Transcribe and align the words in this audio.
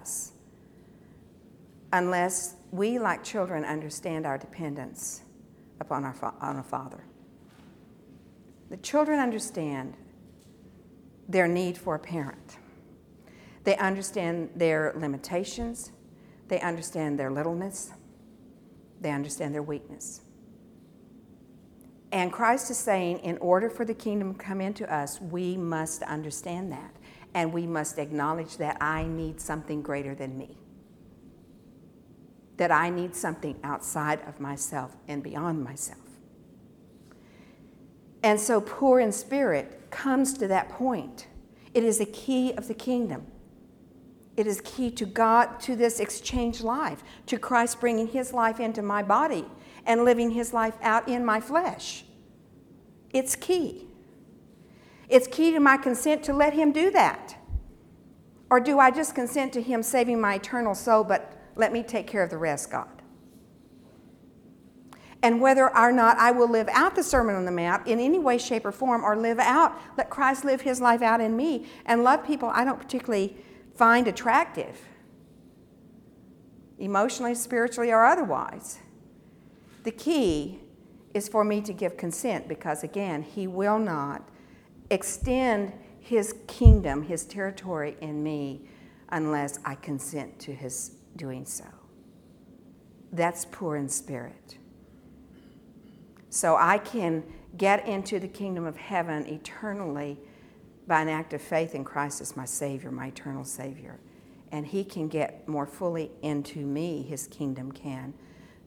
us 0.00 0.32
unless 1.92 2.54
we, 2.70 2.98
like 2.98 3.24
children, 3.24 3.64
understand 3.64 4.26
our 4.26 4.38
dependence 4.38 5.22
upon 5.80 6.04
our, 6.04 6.14
fa- 6.14 6.34
on 6.40 6.56
a 6.56 6.62
father. 6.62 7.04
The 8.70 8.76
children 8.76 9.18
understand 9.18 9.94
their 11.28 11.48
need 11.48 11.76
for 11.76 11.96
a 11.96 11.98
parent. 11.98 12.58
They 13.64 13.76
understand 13.76 14.50
their 14.54 14.92
limitations. 14.96 15.92
They 16.48 16.60
understand 16.60 17.18
their 17.18 17.30
littleness. 17.30 17.92
They 19.00 19.10
understand 19.10 19.54
their 19.54 19.62
weakness. 19.62 20.22
And 22.12 22.32
Christ 22.32 22.70
is 22.70 22.78
saying, 22.78 23.18
in 23.18 23.38
order 23.38 23.70
for 23.70 23.84
the 23.84 23.94
kingdom 23.94 24.34
to 24.34 24.38
come 24.38 24.60
into 24.60 24.92
us, 24.92 25.20
we 25.20 25.56
must 25.56 26.02
understand 26.02 26.72
that. 26.72 26.94
And 27.34 27.52
we 27.52 27.66
must 27.66 27.98
acknowledge 27.98 28.56
that 28.56 28.76
I 28.80 29.04
need 29.04 29.40
something 29.40 29.82
greater 29.82 30.14
than 30.14 30.36
me. 30.36 30.56
That 32.56 32.70
I 32.70 32.90
need 32.90 33.14
something 33.14 33.58
outside 33.62 34.20
of 34.26 34.40
myself 34.40 34.96
and 35.08 35.22
beyond 35.22 35.62
myself. 35.62 35.98
And 38.22 38.38
so, 38.38 38.60
poor 38.60 39.00
in 39.00 39.12
spirit 39.12 39.90
comes 39.90 40.34
to 40.34 40.48
that 40.48 40.68
point. 40.68 41.26
It 41.72 41.84
is 41.84 42.00
a 42.00 42.06
key 42.06 42.52
of 42.52 42.68
the 42.68 42.74
kingdom. 42.74 43.26
It 44.36 44.46
is 44.46 44.60
key 44.62 44.90
to 44.92 45.06
God, 45.06 45.60
to 45.60 45.76
this 45.76 46.00
exchange 46.00 46.62
life, 46.62 47.02
to 47.26 47.38
Christ 47.38 47.80
bringing 47.80 48.08
his 48.08 48.32
life 48.32 48.60
into 48.60 48.82
my 48.82 49.02
body 49.02 49.44
and 49.86 50.04
living 50.04 50.30
his 50.30 50.52
life 50.52 50.74
out 50.82 51.08
in 51.08 51.24
my 51.24 51.40
flesh. 51.40 52.04
It's 53.12 53.36
key. 53.36 53.89
It's 55.10 55.26
key 55.26 55.50
to 55.50 55.60
my 55.60 55.76
consent 55.76 56.22
to 56.24 56.32
let 56.32 56.54
him 56.54 56.70
do 56.70 56.90
that. 56.92 57.36
Or 58.48 58.60
do 58.60 58.78
I 58.78 58.90
just 58.90 59.14
consent 59.14 59.52
to 59.54 59.62
him 59.62 59.82
saving 59.82 60.20
my 60.20 60.34
eternal 60.34 60.74
soul, 60.74 61.04
but 61.04 61.36
let 61.56 61.72
me 61.72 61.82
take 61.82 62.06
care 62.06 62.22
of 62.22 62.30
the 62.30 62.38
rest, 62.38 62.70
God? 62.70 62.88
And 65.22 65.40
whether 65.40 65.76
or 65.76 65.92
not 65.92 66.16
I 66.16 66.30
will 66.30 66.48
live 66.48 66.68
out 66.68 66.94
the 66.94 67.02
Sermon 67.02 67.36
on 67.36 67.44
the 67.44 67.52
Mount 67.52 67.86
in 67.86 68.00
any 68.00 68.18
way, 68.18 68.38
shape, 68.38 68.64
or 68.64 68.72
form, 68.72 69.04
or 69.04 69.16
live 69.16 69.38
out, 69.38 69.76
let 69.98 70.08
Christ 70.08 70.44
live 70.44 70.62
his 70.62 70.80
life 70.80 71.02
out 71.02 71.20
in 71.20 71.36
me 71.36 71.66
and 71.84 72.02
love 72.02 72.24
people 72.24 72.48
I 72.48 72.64
don't 72.64 72.78
particularly 72.78 73.36
find 73.74 74.08
attractive, 74.08 74.80
emotionally, 76.78 77.34
spiritually, 77.34 77.90
or 77.90 78.04
otherwise. 78.04 78.78
The 79.82 79.90
key 79.90 80.60
is 81.12 81.28
for 81.28 81.44
me 81.44 81.60
to 81.62 81.72
give 81.72 81.96
consent 81.96 82.48
because, 82.48 82.82
again, 82.82 83.22
He 83.22 83.46
will 83.46 83.78
not 83.78 84.29
extend 84.90 85.72
His 86.00 86.34
kingdom, 86.46 87.02
His 87.02 87.24
territory 87.24 87.96
in 88.00 88.22
me 88.22 88.62
unless 89.08 89.58
I 89.64 89.76
consent 89.76 90.38
to 90.40 90.54
His 90.54 90.92
doing 91.16 91.44
so. 91.44 91.64
That's 93.12 93.44
poor 93.46 93.76
in 93.76 93.88
spirit. 93.88 94.58
So 96.28 96.56
I 96.56 96.78
can 96.78 97.24
get 97.56 97.86
into 97.88 98.20
the 98.20 98.28
kingdom 98.28 98.64
of 98.64 98.76
heaven 98.76 99.26
eternally 99.26 100.18
by 100.86 101.02
an 101.02 101.08
act 101.08 101.32
of 101.32 101.42
faith 101.42 101.74
in 101.74 101.84
Christ 101.84 102.20
as 102.20 102.36
my 102.36 102.44
Savior, 102.44 102.90
my 102.90 103.06
eternal 103.06 103.44
Savior. 103.44 103.98
And 104.52 104.66
He 104.66 104.84
can 104.84 105.08
get 105.08 105.46
more 105.48 105.66
fully 105.66 106.10
into 106.22 106.60
me, 106.60 107.02
His 107.02 107.26
kingdom 107.26 107.72
can, 107.72 108.14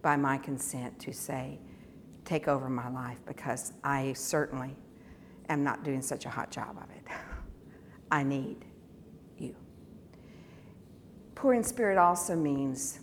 by 0.02 0.16
my 0.18 0.38
consent 0.38 1.00
to 1.00 1.14
say, 1.14 1.60
take 2.26 2.48
over 2.48 2.70
my 2.70 2.90
life 2.90 3.20
because 3.26 3.74
I 3.84 4.14
certainly 4.14 4.76
am 5.50 5.64
not 5.64 5.84
doing 5.84 6.02
such 6.02 6.26
a 6.26 6.30
hot 6.30 6.52
job 6.52 6.78
of 6.78 6.90
it. 6.96 7.04
I 8.12 8.24
need 8.24 8.58
you. 9.38 9.56
Poor 11.36 11.54
in 11.54 11.64
spirit 11.64 11.98
also 11.98 12.36
means 12.36 13.00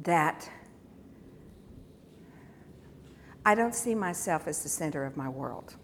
that 0.00 0.50
I 3.44 3.54
don't 3.54 3.74
see 3.74 3.94
myself 3.94 4.46
as 4.46 4.62
the 4.62 4.68
center 4.68 5.04
of 5.04 5.16
my 5.16 5.28
world. 5.28 5.74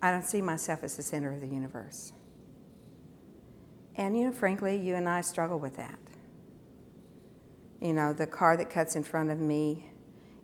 I 0.00 0.10
don't 0.10 0.24
see 0.24 0.42
myself 0.42 0.84
as 0.84 0.96
the 0.96 1.02
center 1.02 1.32
of 1.32 1.40
the 1.40 1.48
universe. 1.48 2.12
And, 3.96 4.16
you 4.16 4.26
know, 4.26 4.32
frankly, 4.32 4.76
you 4.76 4.94
and 4.94 5.08
I 5.08 5.22
struggle 5.22 5.58
with 5.58 5.76
that. 5.76 5.98
You 7.80 7.92
know, 7.92 8.12
the 8.12 8.26
car 8.26 8.56
that 8.56 8.70
cuts 8.70 8.94
in 8.96 9.02
front 9.02 9.30
of 9.30 9.40
me 9.40 9.87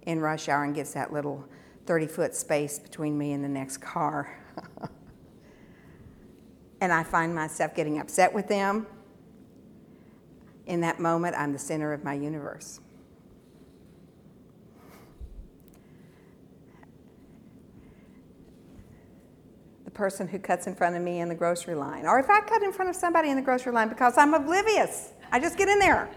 in 0.06 0.20
rush 0.20 0.48
hour 0.48 0.64
and 0.64 0.74
gets 0.74 0.92
that 0.94 1.12
little 1.12 1.44
30 1.86 2.06
foot 2.06 2.34
space 2.34 2.78
between 2.78 3.16
me 3.16 3.32
and 3.32 3.44
the 3.44 3.48
next 3.48 3.78
car. 3.78 4.38
and 6.80 6.92
I 6.92 7.02
find 7.02 7.34
myself 7.34 7.74
getting 7.74 7.98
upset 7.98 8.32
with 8.32 8.48
them. 8.48 8.86
In 10.66 10.80
that 10.80 10.98
moment, 10.98 11.36
I'm 11.36 11.52
the 11.52 11.58
center 11.58 11.92
of 11.92 12.04
my 12.04 12.14
universe. 12.14 12.80
The 19.84 19.90
person 19.90 20.26
who 20.26 20.38
cuts 20.38 20.66
in 20.66 20.74
front 20.74 20.96
of 20.96 21.02
me 21.02 21.20
in 21.20 21.28
the 21.28 21.34
grocery 21.34 21.74
line, 21.74 22.06
or 22.06 22.18
if 22.18 22.30
I 22.30 22.40
cut 22.40 22.62
in 22.62 22.72
front 22.72 22.88
of 22.88 22.96
somebody 22.96 23.28
in 23.28 23.36
the 23.36 23.42
grocery 23.42 23.72
line 23.72 23.90
because 23.90 24.16
I'm 24.16 24.32
oblivious, 24.32 25.12
I 25.30 25.38
just 25.38 25.58
get 25.58 25.68
in 25.68 25.78
there. 25.78 26.08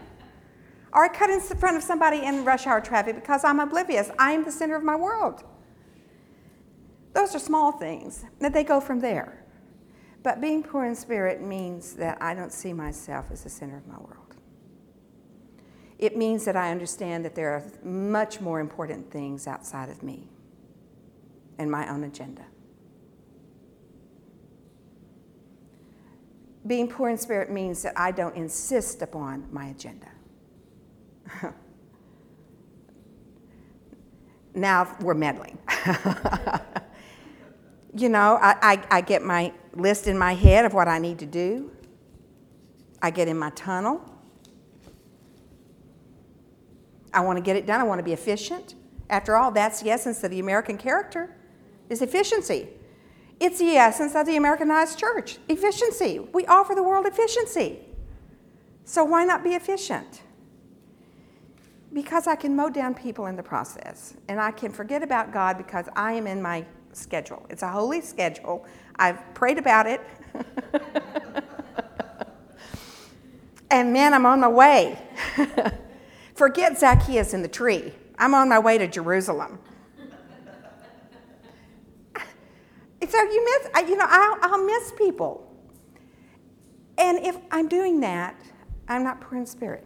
Or 0.98 1.06
I 1.06 1.10
cut 1.10 1.30
in 1.30 1.40
front 1.40 1.78
of 1.78 1.84
somebody 1.84 2.24
in 2.24 2.44
rush 2.44 2.66
hour 2.66 2.82
traffic 2.82 3.14
because 3.14 3.44
I'm 3.44 3.60
oblivious. 3.60 4.10
I'm 4.18 4.44
the 4.44 4.52
center 4.52 4.76
of 4.76 4.84
my 4.84 4.96
world. 4.96 5.44
Those 7.14 7.36
are 7.36 7.40
small 7.40 7.72
things, 7.72 8.26
that 8.40 8.52
they 8.52 8.64
go 8.64 8.82
from 8.82 9.00
there. 9.00 9.46
But 10.24 10.42
being 10.42 10.64
poor 10.64 10.86
in 10.86 10.96
spirit 10.96 11.40
means 11.40 11.94
that 11.94 12.18
I 12.20 12.34
don't 12.34 12.52
see 12.52 12.74
myself 12.74 13.28
as 13.32 13.44
the 13.44 13.50
center 13.50 13.78
of 13.78 13.86
my 13.86 14.00
world. 14.00 14.38
It 16.00 16.18
means 16.18 16.46
that 16.46 16.56
I 16.56 16.72
understand 16.72 17.24
that 17.26 17.36
there 17.36 17.52
are 17.52 17.64
much 17.84 18.42
more 18.42 18.60
important 18.60 19.12
things 19.12 19.46
outside 19.46 19.90
of 19.90 20.02
me 20.02 20.28
and 21.60 21.70
my 21.70 21.88
own 21.92 22.06
agenda. 22.06 22.46
Being 26.66 26.88
poor 26.88 27.10
in 27.10 27.18
spirit 27.20 27.52
means 27.52 27.84
that 27.84 27.94
I 27.96 28.10
don't 28.10 28.36
insist 28.36 29.04
upon 29.04 29.48
my 29.52 29.68
agenda. 29.68 30.08
now 34.56 34.96
we're 35.02 35.14
meddling. 35.14 35.58
you 37.96 38.10
know, 38.10 38.38
I, 38.42 38.56
I, 38.62 38.84
I, 38.92 39.02
get 39.02 39.24
my 39.24 39.54
list 39.76 40.08
in 40.08 40.18
my 40.18 40.34
head 40.34 40.66
of 40.66 40.74
what 40.74 40.88
I 40.88 41.00
need 41.00 41.20
to 41.20 41.26
do. 41.26 41.72
I 43.02 43.12
get 43.12 43.28
in 43.28 43.38
my 43.38 43.50
tunnel. 43.52 44.02
I 47.14 47.22
want 47.22 47.38
to 47.38 47.42
get 47.42 47.56
it 47.56 47.66
done. 47.66 47.80
I 47.80 47.84
want 47.84 48.00
to 48.00 48.04
be 48.04 48.14
efficient. 48.14 48.76
After 49.10 49.36
all, 49.36 49.52
that's 49.52 49.82
the 49.82 49.90
essence 49.90 50.24
of 50.24 50.32
the 50.32 50.40
American 50.40 50.78
character 50.78 51.36
is 51.90 52.02
efficiency. 52.02 52.68
It's 53.40 53.60
the 53.60 53.78
essence 53.78 54.16
of 54.16 54.26
the 54.26 54.36
Americanized 54.36 54.98
church, 54.98 55.38
efficiency. 55.48 56.20
We 56.20 56.46
offer 56.48 56.76
the 56.76 56.84
world 56.84 57.06
efficiency. 57.06 57.80
So 58.84 59.04
why 59.04 59.24
not 59.26 59.44
be 59.44 59.52
efficient? 59.52 60.22
Because 61.98 62.28
I 62.28 62.36
can 62.36 62.56
mow 62.56 62.70
down 62.70 62.94
people 62.94 63.26
in 63.26 63.36
the 63.36 63.42
process. 63.42 64.14
And 64.28 64.40
I 64.40 64.52
can 64.52 64.72
forget 64.72 65.02
about 65.02 65.34
God 65.34 65.58
because 65.58 65.88
I 65.96 66.14
am 66.14 66.28
in 66.28 66.40
my 66.40 66.64
schedule. 66.94 67.44
It's 67.50 67.64
a 67.64 67.68
holy 67.68 68.02
schedule. 68.02 68.68
I've 68.98 69.18
prayed 69.34 69.58
about 69.58 69.88
it. 69.88 70.00
and 73.72 73.92
man, 73.92 74.14
I'm 74.14 74.28
on 74.28 74.40
my 74.40 74.48
way. 74.48 75.02
Forget 76.36 76.78
Zacchaeus 76.78 77.34
in 77.34 77.42
the 77.42 77.48
tree. 77.48 77.92
I'm 78.20 78.36
on 78.36 78.48
my 78.48 78.60
way 78.60 78.78
to 78.78 78.88
Jerusalem. 78.88 79.58
so 83.10 83.22
you 83.24 83.44
miss, 83.44 83.70
you 83.90 83.98
know, 83.98 84.06
I'll, 84.08 84.38
I'll 84.44 84.64
miss 84.64 84.92
people. 85.00 85.52
And 87.00 87.26
if 87.26 87.40
I'm 87.50 87.68
doing 87.68 88.02
that, 88.02 88.40
I'm 88.88 89.04
not 89.04 89.20
poor 89.20 89.40
in 89.40 89.48
spirit. 89.48 89.84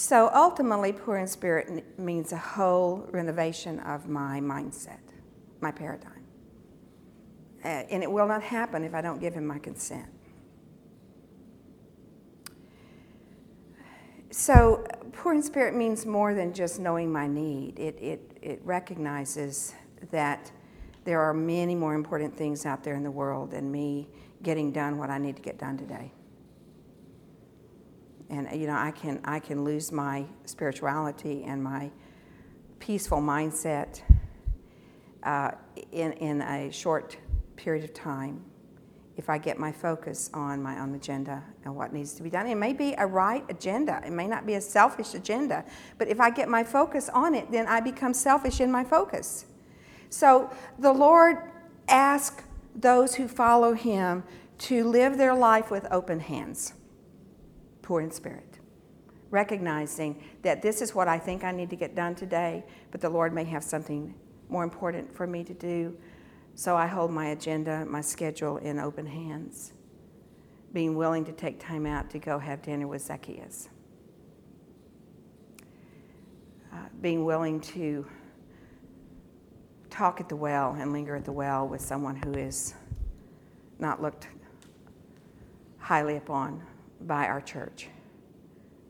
So 0.00 0.30
ultimately, 0.32 0.92
poor 0.92 1.16
in 1.16 1.26
spirit 1.26 1.98
means 1.98 2.30
a 2.30 2.36
whole 2.36 3.08
renovation 3.10 3.80
of 3.80 4.08
my 4.08 4.38
mindset, 4.38 5.00
my 5.60 5.72
paradigm. 5.72 6.24
Uh, 7.64 7.82
and 7.90 8.04
it 8.04 8.08
will 8.08 8.28
not 8.28 8.40
happen 8.40 8.84
if 8.84 8.94
I 8.94 9.00
don't 9.00 9.18
give 9.18 9.34
him 9.34 9.44
my 9.44 9.58
consent. 9.58 10.06
So, 14.30 14.86
poor 15.14 15.34
in 15.34 15.42
spirit 15.42 15.74
means 15.74 16.06
more 16.06 16.32
than 16.32 16.54
just 16.54 16.78
knowing 16.78 17.10
my 17.10 17.26
need. 17.26 17.76
It, 17.76 17.98
it, 18.00 18.38
it 18.40 18.60
recognizes 18.62 19.74
that 20.12 20.52
there 21.02 21.20
are 21.20 21.34
many 21.34 21.74
more 21.74 21.96
important 21.96 22.36
things 22.36 22.66
out 22.66 22.84
there 22.84 22.94
in 22.94 23.02
the 23.02 23.10
world 23.10 23.50
than 23.50 23.72
me 23.72 24.08
getting 24.44 24.70
done 24.70 24.96
what 24.96 25.10
I 25.10 25.18
need 25.18 25.34
to 25.34 25.42
get 25.42 25.58
done 25.58 25.76
today 25.76 26.12
and 28.30 28.48
you 28.60 28.66
know 28.66 28.76
I 28.76 28.90
can 28.90 29.20
I 29.24 29.38
can 29.40 29.64
lose 29.64 29.92
my 29.92 30.24
spirituality 30.44 31.44
and 31.44 31.62
my 31.62 31.90
peaceful 32.78 33.18
mindset 33.18 34.00
uh, 35.22 35.52
in 35.92 36.12
in 36.12 36.42
a 36.42 36.70
short 36.70 37.16
period 37.56 37.84
of 37.84 37.92
time 37.92 38.44
if 39.18 39.28
I 39.28 39.36
get 39.36 39.58
my 39.58 39.72
focus 39.72 40.30
on 40.32 40.62
my 40.62 40.78
own 40.78 40.94
agenda 40.94 41.42
and 41.64 41.74
what 41.74 41.92
needs 41.92 42.14
to 42.14 42.22
be 42.22 42.30
done. 42.30 42.46
It 42.46 42.54
may 42.54 42.72
be 42.72 42.94
a 42.98 43.06
right 43.06 43.44
agenda, 43.48 44.00
it 44.06 44.12
may 44.12 44.28
not 44.28 44.46
be 44.46 44.54
a 44.54 44.60
selfish 44.60 45.12
agenda, 45.14 45.64
but 45.98 46.06
if 46.06 46.20
I 46.20 46.30
get 46.30 46.48
my 46.48 46.62
focus 46.62 47.08
on 47.08 47.34
it, 47.34 47.50
then 47.50 47.66
I 47.66 47.80
become 47.80 48.14
selfish 48.14 48.60
in 48.60 48.70
my 48.70 48.84
focus. 48.84 49.46
So 50.08 50.50
the 50.78 50.92
Lord 50.92 51.38
asks 51.88 52.44
those 52.76 53.16
who 53.16 53.26
follow 53.26 53.74
Him 53.74 54.22
to 54.58 54.84
live 54.84 55.18
their 55.18 55.34
life 55.34 55.70
with 55.70 55.86
open 55.90 56.20
hands, 56.20 56.74
poor 57.88 58.02
in 58.02 58.10
spirit, 58.10 58.58
recognizing 59.30 60.22
that 60.42 60.60
this 60.60 60.82
is 60.82 60.94
what 60.94 61.08
I 61.08 61.18
think 61.18 61.42
I 61.42 61.52
need 61.52 61.70
to 61.70 61.76
get 61.76 61.94
done 61.94 62.14
today, 62.14 62.62
but 62.90 63.00
the 63.00 63.08
Lord 63.08 63.32
may 63.32 63.44
have 63.44 63.64
something 63.64 64.14
more 64.50 64.62
important 64.62 65.10
for 65.10 65.26
me 65.26 65.42
to 65.44 65.54
do. 65.54 65.96
So 66.54 66.76
I 66.76 66.86
hold 66.86 67.10
my 67.10 67.28
agenda, 67.28 67.86
my 67.86 68.02
schedule 68.02 68.58
in 68.58 68.78
open 68.78 69.06
hands, 69.06 69.72
being 70.74 70.98
willing 70.98 71.24
to 71.24 71.32
take 71.32 71.60
time 71.60 71.86
out 71.86 72.10
to 72.10 72.18
go 72.18 72.38
have 72.38 72.60
dinner 72.60 72.86
with 72.86 73.00
Zacchaeus, 73.00 73.70
uh, 76.70 76.76
being 77.00 77.24
willing 77.24 77.58
to 77.72 78.06
talk 79.88 80.20
at 80.20 80.28
the 80.28 80.36
well 80.36 80.76
and 80.78 80.92
linger 80.92 81.16
at 81.16 81.24
the 81.24 81.32
well 81.32 81.66
with 81.66 81.80
someone 81.80 82.16
who 82.16 82.34
is 82.34 82.74
not 83.78 84.02
looked 84.02 84.28
highly 85.78 86.18
upon 86.18 86.62
by 87.00 87.26
our 87.26 87.40
church, 87.40 87.88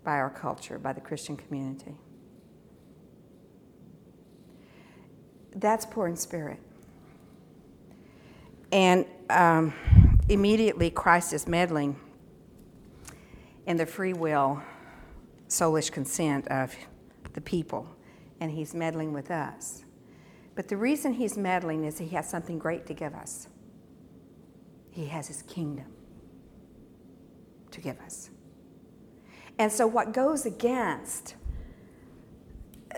by 0.04 0.16
our 0.16 0.30
culture, 0.30 0.78
by 0.78 0.92
the 0.92 1.00
Christian 1.00 1.36
community. 1.36 1.94
That's 5.54 5.86
poor 5.86 6.06
in 6.06 6.16
spirit. 6.16 6.60
And 8.70 9.06
um, 9.30 9.72
immediately, 10.28 10.90
Christ 10.90 11.32
is 11.32 11.46
meddling 11.46 11.98
in 13.66 13.76
the 13.76 13.86
free 13.86 14.12
will, 14.12 14.62
soulish 15.48 15.90
consent 15.90 16.46
of 16.48 16.74
the 17.32 17.40
people, 17.40 17.88
and 18.40 18.50
he's 18.50 18.74
meddling 18.74 19.12
with 19.12 19.30
us. 19.30 19.84
But 20.54 20.68
the 20.68 20.76
reason 20.76 21.14
he's 21.14 21.36
meddling 21.36 21.84
is 21.84 21.98
he 21.98 22.08
has 22.08 22.28
something 22.28 22.58
great 22.58 22.86
to 22.86 22.94
give 22.94 23.14
us. 23.14 23.48
He 24.90 25.06
has 25.06 25.28
his 25.28 25.42
kingdom 25.42 25.86
to 27.78 27.84
give 27.84 28.00
us. 28.00 28.30
And 29.58 29.72
so, 29.72 29.86
what 29.86 30.12
goes 30.12 30.46
against 30.46 31.34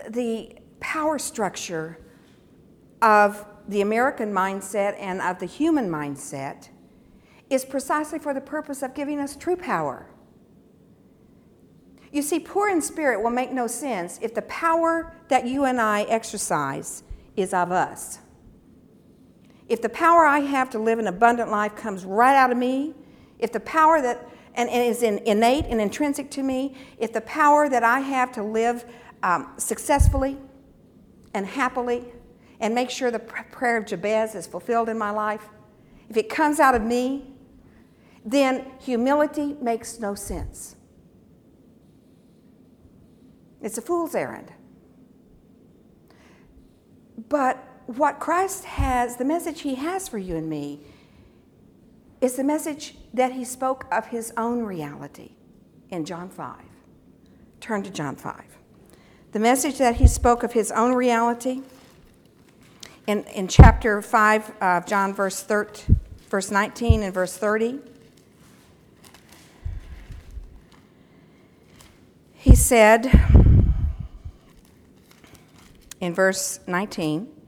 the 0.09 0.55
power 0.79 1.17
structure 1.19 1.99
of 3.01 3.45
the 3.67 3.81
American 3.81 4.33
mindset 4.33 4.95
and 4.99 5.21
of 5.21 5.39
the 5.39 5.45
human 5.45 5.89
mindset 5.89 6.69
is 7.49 7.65
precisely 7.65 8.19
for 8.19 8.33
the 8.33 8.41
purpose 8.41 8.81
of 8.81 8.93
giving 8.93 9.19
us 9.19 9.35
true 9.35 9.55
power. 9.55 10.07
You 12.11 12.21
see, 12.21 12.39
poor 12.39 12.69
in 12.69 12.81
spirit 12.81 13.21
will 13.21 13.29
make 13.29 13.51
no 13.51 13.67
sense 13.67 14.19
if 14.21 14.33
the 14.33 14.41
power 14.43 15.13
that 15.29 15.45
you 15.47 15.65
and 15.65 15.79
I 15.79 16.03
exercise 16.03 17.03
is 17.35 17.53
of 17.53 17.71
us. 17.71 18.19
If 19.69 19.81
the 19.81 19.89
power 19.89 20.25
I 20.25 20.39
have 20.39 20.69
to 20.71 20.79
live 20.79 20.99
an 20.99 21.07
abundant 21.07 21.49
life 21.49 21.75
comes 21.75 22.03
right 22.03 22.35
out 22.35 22.51
of 22.51 22.57
me, 22.57 22.93
if 23.39 23.51
the 23.51 23.61
power 23.61 24.01
that 24.01 24.27
and, 24.55 24.69
and 24.69 24.83
is 24.83 25.03
in, 25.03 25.19
innate 25.19 25.65
and 25.65 25.79
intrinsic 25.79 26.29
to 26.31 26.43
me, 26.43 26.75
if 26.97 27.13
the 27.13 27.21
power 27.21 27.69
that 27.69 27.83
I 27.83 27.99
have 27.99 28.31
to 28.33 28.43
live 28.43 28.85
um, 29.23 29.53
successfully 29.57 30.37
and 31.33 31.45
happily 31.45 32.05
and 32.59 32.75
make 32.75 32.89
sure 32.89 33.11
the 33.11 33.19
prayer 33.19 33.77
of 33.77 33.85
Jabez 33.85 34.35
is 34.35 34.47
fulfilled 34.47 34.89
in 34.89 34.97
my 34.97 35.11
life, 35.11 35.49
if 36.09 36.17
it 36.17 36.29
comes 36.29 36.59
out 36.59 36.75
of 36.75 36.81
me, 36.81 37.33
then 38.25 38.71
humility 38.79 39.55
makes 39.61 39.99
no 39.99 40.13
sense. 40.13 40.75
It's 43.61 43.77
a 43.77 43.81
fool's 43.81 44.15
errand. 44.15 44.51
But 47.29 47.63
what 47.85 48.19
Christ 48.19 48.65
has, 48.65 49.17
the 49.17 49.25
message 49.25 49.61
he 49.61 49.75
has 49.75 50.07
for 50.07 50.17
you 50.17 50.35
and 50.35 50.49
me, 50.49 50.81
is 52.21 52.35
the 52.35 52.43
message 52.43 52.95
that 53.13 53.33
he 53.33 53.43
spoke 53.43 53.85
of 53.91 54.07
his 54.07 54.31
own 54.37 54.61
reality 54.61 55.31
in 55.89 56.05
John 56.05 56.29
5. 56.29 56.55
Turn 57.59 57.81
to 57.83 57.89
John 57.89 58.15
5. 58.15 58.43
The 59.31 59.39
message 59.39 59.79
that 59.79 59.95
he 59.95 60.07
spoke 60.07 60.43
of 60.43 60.53
his 60.53 60.71
own 60.71 60.93
reality 60.93 61.63
in, 63.07 63.23
in 63.25 63.47
chapter 63.47 64.01
5 64.01 64.51
of 64.61 64.85
John, 64.85 65.13
verse, 65.13 65.41
13, 65.41 65.99
verse 66.29 66.51
19 66.51 67.03
and 67.03 67.13
verse 67.13 67.35
30. 67.35 67.79
He 72.35 72.55
said 72.55 73.09
in 75.99 76.13
verse 76.13 76.59
19, 76.67 77.40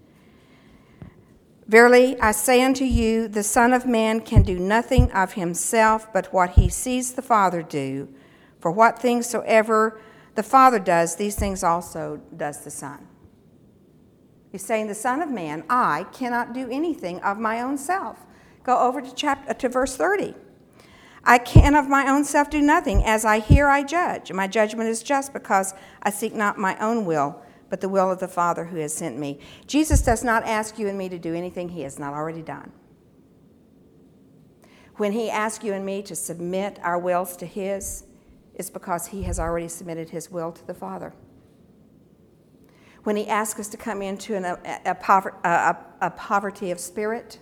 Verily 1.74 2.16
I 2.22 2.34
say 2.34 2.62
unto 2.62 2.84
you, 2.84 3.28
the 3.28 3.42
Son 3.42 3.74
of 3.74 3.88
Man 3.88 4.22
can 4.22 4.44
do 4.44 4.60
nothing 4.60 5.12
of 5.12 5.34
himself 5.34 6.14
but 6.14 6.32
what 6.32 6.52
he 6.52 6.70
sees 6.70 7.14
the 7.14 7.24
Father 7.24 7.64
do. 7.64 8.10
For 8.60 8.70
what 8.70 9.00
things 9.00 9.26
soever 9.26 10.00
the 10.36 10.44
Father 10.44 10.78
does, 10.78 11.16
these 11.16 11.34
things 11.34 11.64
also 11.64 12.22
does 12.38 12.64
the 12.64 12.70
Son. 12.70 13.08
He's 14.52 14.64
saying, 14.64 14.86
The 14.86 14.94
Son 14.94 15.24
of 15.24 15.32
Man, 15.32 15.64
I 15.68 16.06
cannot 16.14 16.54
do 16.54 16.70
anything 16.70 17.20
of 17.22 17.40
my 17.40 17.60
own 17.60 17.80
self. 17.80 18.20
Go 18.64 18.78
over 18.78 19.02
to, 19.02 19.12
chapter, 19.16 19.56
to 19.56 19.68
verse 19.68 19.96
30. 19.96 20.36
I 21.24 21.40
can 21.40 21.74
of 21.74 21.90
my 21.90 22.08
own 22.08 22.24
self 22.24 22.52
do 22.52 22.62
nothing. 22.62 23.04
As 23.04 23.26
I 23.26 23.40
hear, 23.40 23.68
I 23.68 23.82
judge. 23.82 24.32
My 24.32 24.46
judgment 24.46 24.90
is 24.90 25.02
just 25.02 25.34
because 25.34 25.74
I 26.04 26.12
seek 26.12 26.36
not 26.36 26.60
my 26.60 26.78
own 26.78 27.06
will, 27.06 27.42
but 27.74 27.82
the 27.82 27.90
will 27.90 28.12
of 28.12 28.20
the 28.20 28.28
Father 28.28 28.66
who 28.66 28.78
has 28.78 28.94
sent 28.94 29.18
me. 29.18 29.40
Jesus 29.66 30.04
does 30.04 30.24
not 30.24 30.44
ask 30.44 30.78
you 30.78 30.88
and 30.88 30.96
me 30.96 31.10
to 31.10 31.18
do 31.18 31.34
anything 31.34 31.70
he 31.70 31.82
has 31.82 31.98
not 31.98 32.14
already 32.14 32.44
done. 32.44 32.72
When 34.98 35.14
he 35.14 35.28
asks 35.32 35.66
you 35.66 35.74
and 35.74 35.84
me 35.84 36.04
to 36.04 36.16
submit 36.16 36.78
our 36.84 37.00
wills 37.00 37.36
to 37.38 37.48
his, 37.48 38.04
it's 38.54 38.70
because 38.70 39.08
he 39.08 39.24
has 39.24 39.40
already 39.40 39.68
submitted 39.68 40.12
his 40.12 40.30
will 40.30 40.52
to 40.52 40.68
the 40.68 40.76
Father 40.76 41.16
when 43.04 43.16
He 43.16 43.28
asks 43.28 43.60
us 43.60 43.68
to 43.70 43.78
come 43.78 44.02
into 44.02 44.36
an, 44.36 44.46
a, 44.46 44.58
a, 44.86 44.96
pover, 44.96 45.36
a, 45.44 45.76
a 46.02 46.10
poverty 46.10 46.72
of 46.72 46.80
spirit 46.80 47.40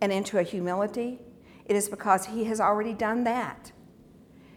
and 0.00 0.12
into 0.12 0.38
a 0.38 0.42
humility, 0.42 1.20
it 1.66 1.76
is 1.76 1.88
because 1.88 2.26
He 2.26 2.44
has 2.44 2.60
already 2.60 2.92
done 2.92 3.24
that. 3.24 3.72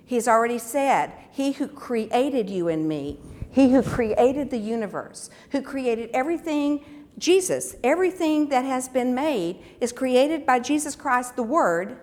He 0.05 0.15
has 0.15 0.27
already 0.27 0.57
said, 0.57 1.13
He 1.31 1.53
who 1.53 1.67
created 1.67 2.49
you 2.49 2.67
and 2.67 2.87
me, 2.87 3.19
He 3.51 3.71
who 3.71 3.81
created 3.81 4.49
the 4.49 4.57
universe, 4.57 5.29
who 5.51 5.61
created 5.61 6.09
everything, 6.13 6.83
Jesus, 7.17 7.75
everything 7.83 8.49
that 8.49 8.65
has 8.65 8.87
been 8.87 9.13
made 9.15 9.63
is 9.81 9.91
created 9.91 10.45
by 10.45 10.59
Jesus 10.59 10.95
Christ, 10.95 11.35
the 11.35 11.43
Word. 11.43 11.97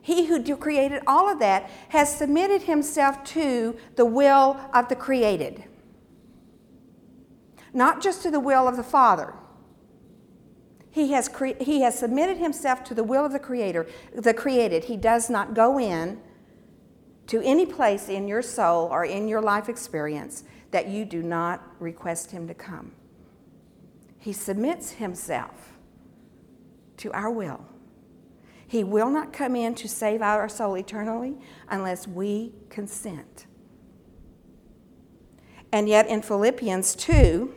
He 0.00 0.26
who 0.26 0.56
created 0.56 1.02
all 1.06 1.28
of 1.28 1.38
that 1.40 1.70
has 1.90 2.14
submitted 2.14 2.62
himself 2.62 3.22
to 3.24 3.76
the 3.96 4.04
will 4.04 4.58
of 4.72 4.88
the 4.88 4.96
created 4.96 5.64
not 7.72 8.02
just 8.02 8.22
to 8.22 8.30
the 8.30 8.40
will 8.40 8.68
of 8.68 8.76
the 8.76 8.82
Father. 8.82 9.34
He 10.90 11.12
has, 11.12 11.28
cre- 11.28 11.60
he 11.60 11.80
has 11.82 11.98
submitted 11.98 12.36
himself 12.36 12.84
to 12.84 12.94
the 12.94 13.04
will 13.04 13.24
of 13.24 13.32
the 13.32 13.38
Creator, 13.38 13.86
the 14.14 14.34
created. 14.34 14.84
He 14.84 14.96
does 14.96 15.30
not 15.30 15.54
go 15.54 15.78
in 15.78 16.20
to 17.32 17.40
any 17.40 17.64
place 17.64 18.10
in 18.10 18.28
your 18.28 18.42
soul 18.42 18.88
or 18.92 19.06
in 19.06 19.26
your 19.26 19.40
life 19.40 19.70
experience 19.70 20.44
that 20.70 20.86
you 20.86 21.02
do 21.02 21.22
not 21.22 21.66
request 21.80 22.30
him 22.30 22.46
to 22.46 22.52
come. 22.52 22.92
He 24.18 24.34
submits 24.34 24.90
himself 24.90 25.72
to 26.98 27.10
our 27.12 27.30
will. 27.30 27.64
He 28.66 28.84
will 28.84 29.08
not 29.08 29.32
come 29.32 29.56
in 29.56 29.74
to 29.76 29.88
save 29.88 30.20
our 30.20 30.46
soul 30.46 30.76
eternally 30.76 31.38
unless 31.70 32.06
we 32.06 32.52
consent. 32.68 33.46
And 35.72 35.88
yet 35.88 36.06
in 36.08 36.20
Philippians 36.20 36.94
2, 36.96 37.50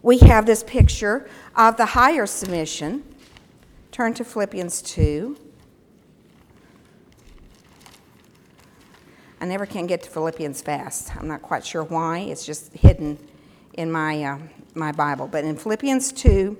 we 0.00 0.20
have 0.20 0.46
this 0.46 0.62
picture 0.62 1.28
of 1.54 1.76
the 1.76 1.84
higher 1.84 2.24
submission. 2.24 3.04
Turn 3.92 4.14
to 4.14 4.24
Philippians 4.24 4.80
2. 4.80 5.36
I 9.40 9.44
never 9.44 9.66
can 9.66 9.86
get 9.86 10.02
to 10.02 10.10
Philippians 10.10 10.62
fast. 10.62 11.14
I'm 11.16 11.28
not 11.28 11.42
quite 11.42 11.64
sure 11.64 11.84
why. 11.84 12.20
It's 12.20 12.44
just 12.44 12.72
hidden 12.72 13.18
in 13.74 13.92
my, 13.92 14.24
uh, 14.24 14.38
my 14.74 14.92
Bible. 14.92 15.28
But 15.28 15.44
in 15.44 15.56
Philippians 15.56 16.12
2, 16.12 16.56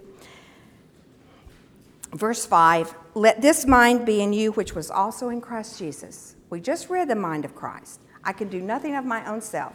verse 2.12 2.46
5, 2.46 2.94
let 3.14 3.42
this 3.42 3.66
mind 3.66 4.06
be 4.06 4.20
in 4.20 4.32
you, 4.32 4.52
which 4.52 4.74
was 4.74 4.90
also 4.90 5.28
in 5.28 5.40
Christ 5.40 5.78
Jesus. 5.78 6.36
We 6.50 6.60
just 6.60 6.88
read 6.88 7.08
the 7.08 7.16
mind 7.16 7.44
of 7.44 7.54
Christ. 7.56 8.00
I 8.22 8.32
can 8.32 8.48
do 8.48 8.60
nothing 8.60 8.94
of 8.94 9.04
my 9.04 9.28
own 9.28 9.40
self. 9.40 9.74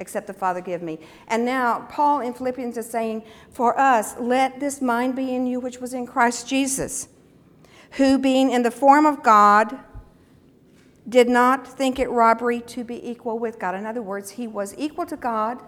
except 0.00 0.26
the 0.26 0.32
Father 0.32 0.60
give 0.60 0.82
me. 0.82 0.98
And 1.28 1.44
now, 1.44 1.86
Paul 1.88 2.20
in 2.20 2.34
Philippians 2.34 2.76
is 2.76 2.90
saying, 2.90 3.22
For 3.50 3.78
us, 3.78 4.16
let 4.18 4.58
this 4.58 4.80
mind 4.80 5.14
be 5.14 5.34
in 5.34 5.46
you 5.46 5.60
which 5.60 5.78
was 5.78 5.94
in 5.94 6.06
Christ 6.06 6.48
Jesus, 6.48 7.08
who 7.92 8.18
being 8.18 8.50
in 8.50 8.62
the 8.62 8.70
form 8.70 9.06
of 9.06 9.22
God, 9.22 9.78
did 11.08 11.28
not 11.28 11.66
think 11.66 11.98
it 11.98 12.08
robbery 12.08 12.60
to 12.60 12.84
be 12.84 13.08
equal 13.08 13.38
with 13.38 13.58
God. 13.58 13.74
In 13.74 13.86
other 13.86 14.02
words, 14.02 14.30
he 14.30 14.46
was 14.46 14.74
equal 14.78 15.06
to 15.06 15.16
God. 15.16 15.60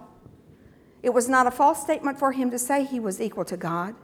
It 1.02 1.10
was 1.10 1.28
not 1.28 1.46
a 1.46 1.50
false 1.50 1.82
statement 1.82 2.18
for 2.18 2.32
him 2.32 2.50
to 2.50 2.58
say 2.58 2.84
he 2.84 3.00
was 3.00 3.20
equal 3.20 3.44
to 3.44 3.56
God. 3.56 3.94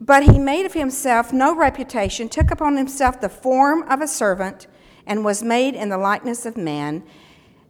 But 0.00 0.22
he 0.24 0.38
made 0.38 0.64
of 0.64 0.74
himself 0.74 1.32
no 1.32 1.54
reputation, 1.54 2.28
took 2.28 2.50
upon 2.50 2.76
himself 2.76 3.20
the 3.20 3.28
form 3.28 3.82
of 3.82 4.00
a 4.00 4.06
servant, 4.06 4.68
and 5.06 5.24
was 5.24 5.42
made 5.42 5.74
in 5.74 5.88
the 5.88 5.98
likeness 5.98 6.46
of 6.46 6.56
man. 6.56 7.02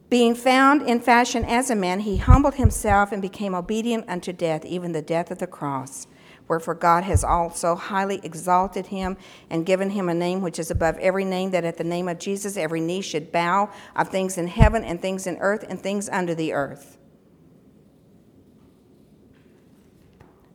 Being 0.09 0.35
found 0.35 0.83
in 0.83 0.99
fashion 0.99 1.43
as 1.43 1.69
a 1.69 1.75
man, 1.75 2.01
he 2.01 2.17
humbled 2.17 2.55
himself 2.55 3.11
and 3.11 3.21
became 3.21 3.55
obedient 3.55 4.07
unto 4.07 4.31
death, 4.31 4.63
even 4.65 4.91
the 4.91 5.01
death 5.01 5.31
of 5.31 5.39
the 5.39 5.47
cross. 5.47 6.07
Wherefore 6.49 6.73
God 6.73 7.03
has 7.03 7.23
also 7.23 7.75
highly 7.75 8.19
exalted 8.23 8.87
him 8.87 9.17
and 9.51 9.67
given 9.67 9.91
him 9.91 10.09
a 10.09 10.15
name 10.15 10.41
which 10.41 10.57
is 10.57 10.71
above 10.71 10.97
every 10.97 11.23
name, 11.23 11.51
that 11.51 11.63
at 11.63 11.77
the 11.77 11.83
name 11.83 12.09
of 12.09 12.17
Jesus 12.17 12.57
every 12.57 12.81
knee 12.81 13.01
should 13.01 13.31
bow 13.31 13.69
of 13.95 14.09
things 14.09 14.35
in 14.35 14.47
heaven 14.47 14.83
and 14.83 14.99
things 14.99 15.27
in 15.27 15.37
earth 15.37 15.63
and 15.69 15.79
things 15.79 16.09
under 16.09 16.33
the 16.33 16.51
earth. 16.51 16.97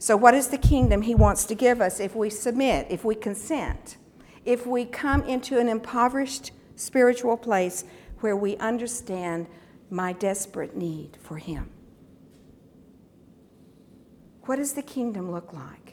So, 0.00 0.16
what 0.16 0.34
is 0.34 0.48
the 0.48 0.58
kingdom 0.58 1.02
he 1.02 1.14
wants 1.14 1.44
to 1.44 1.54
give 1.54 1.80
us 1.80 2.00
if 2.00 2.16
we 2.16 2.28
submit, 2.28 2.88
if 2.90 3.04
we 3.04 3.14
consent, 3.14 3.96
if 4.44 4.66
we 4.66 4.84
come 4.84 5.22
into 5.22 5.58
an 5.60 5.68
impoverished 5.68 6.50
spiritual 6.74 7.36
place 7.36 7.84
where 8.18 8.36
we 8.36 8.56
understand 8.56 9.46
my 9.90 10.12
desperate 10.12 10.76
need 10.76 11.16
for 11.22 11.38
him? 11.38 11.70
What 14.42 14.56
does 14.56 14.72
the 14.72 14.82
kingdom 14.82 15.30
look 15.30 15.52
like? 15.52 15.83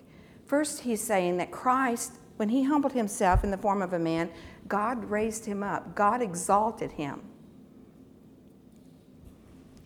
First, 0.52 0.82
he's 0.82 1.02
saying 1.02 1.38
that 1.38 1.50
Christ, 1.50 2.12
when 2.36 2.50
he 2.50 2.64
humbled 2.64 2.92
himself 2.92 3.46
in 3.46 3.52
the 3.52 3.58
form 3.58 3.82
of 3.82 3.94
a 3.94 4.00
man, 4.00 4.30
God 4.68 5.06
raised 5.06 5.46
him 5.46 5.64
up, 5.64 5.96
God 5.96 6.22
exalted 6.22 6.92
him, 6.92 7.22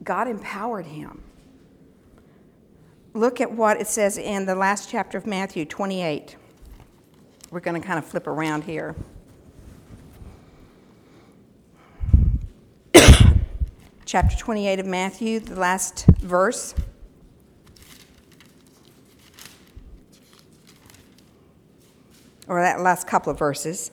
God 0.03 0.27
empowered 0.27 0.87
him. 0.87 1.21
Look 3.13 3.39
at 3.41 3.51
what 3.51 3.79
it 3.79 3.85
says 3.85 4.17
in 4.17 4.47
the 4.47 4.55
last 4.55 4.89
chapter 4.89 5.19
of 5.19 5.27
Matthew 5.27 5.65
28. 5.65 6.35
We're 7.51 7.59
going 7.59 7.79
to 7.79 7.87
kind 7.87 7.99
of 7.99 8.05
flip 8.05 8.25
around 8.25 8.63
here. 8.63 8.95
chapter 14.05 14.35
28 14.35 14.79
of 14.79 14.87
Matthew, 14.87 15.39
the 15.41 15.59
last 15.59 16.07
verse. 16.21 16.73
Or 22.47 22.61
that 22.61 22.81
last 22.81 23.07
couple 23.07 23.31
of 23.31 23.39
verses, 23.39 23.91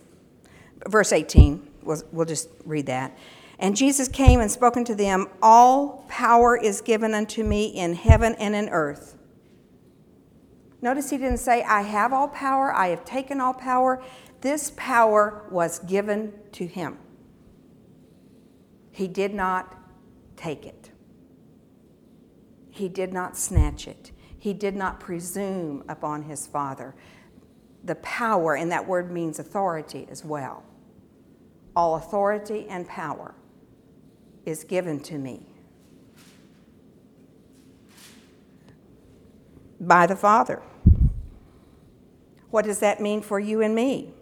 verse 0.89 1.13
18, 1.13 1.69
we'll, 1.83 2.03
we'll 2.13 2.27
just 2.27 2.49
read 2.65 2.87
that. 2.87 3.17
And 3.59 3.77
Jesus 3.77 4.09
came 4.09 4.41
and 4.41 4.51
spoke 4.51 4.77
unto 4.77 4.95
them, 4.95 5.29
All 5.41 6.05
power 6.09 6.57
is 6.57 6.81
given 6.81 7.15
unto 7.15 7.45
me 7.45 7.67
in 7.67 7.95
heaven 7.95 8.35
and 8.39 8.55
in 8.55 8.69
earth. 8.69 9.17
Notice 10.81 11.11
he 11.11 11.17
didn't 11.17 11.39
say, 11.39 11.63
I 11.63 11.83
have 11.83 12.13
all 12.13 12.27
power, 12.29 12.75
I 12.75 12.89
have 12.89 13.05
taken 13.05 13.41
all 13.41 13.55
power. 13.55 14.03
This 14.41 14.73
power 14.77 15.47
was 15.49 15.79
given 15.79 16.33
to 16.53 16.67
him. 16.67 16.99
He 18.91 19.07
did 19.07 19.33
not 19.33 19.79
take 20.37 20.67
it, 20.67 20.91
he 22.71 22.89
did 22.89 23.13
not 23.13 23.37
snatch 23.37 23.87
it, 23.87 24.11
he 24.37 24.53
did 24.53 24.75
not 24.75 24.99
presume 24.99 25.85
upon 25.89 26.25
his 26.25 26.49
Father 26.49 26.97
the 27.85 27.97
power, 27.97 28.55
and 28.55 28.71
that 28.71 28.87
word 28.87 29.11
means 29.11 29.39
authority 29.39 30.07
as 30.11 30.25
well. 30.25 30.65
All 31.75 31.97
authority 31.97 32.67
and 32.69 32.87
power 32.87 33.35
is 34.45 34.65
given 34.65 35.01
to 35.01 35.19
me 35.19 35.47
by 39.81 40.07
the 40.07 40.17
Father. 40.17 40.63
What 42.51 42.65
does 42.65 42.81
that 42.81 43.01
mean 43.01 43.23
for 43.23 43.41
you 43.41 43.63
and 43.63 43.75
me? 43.75 44.13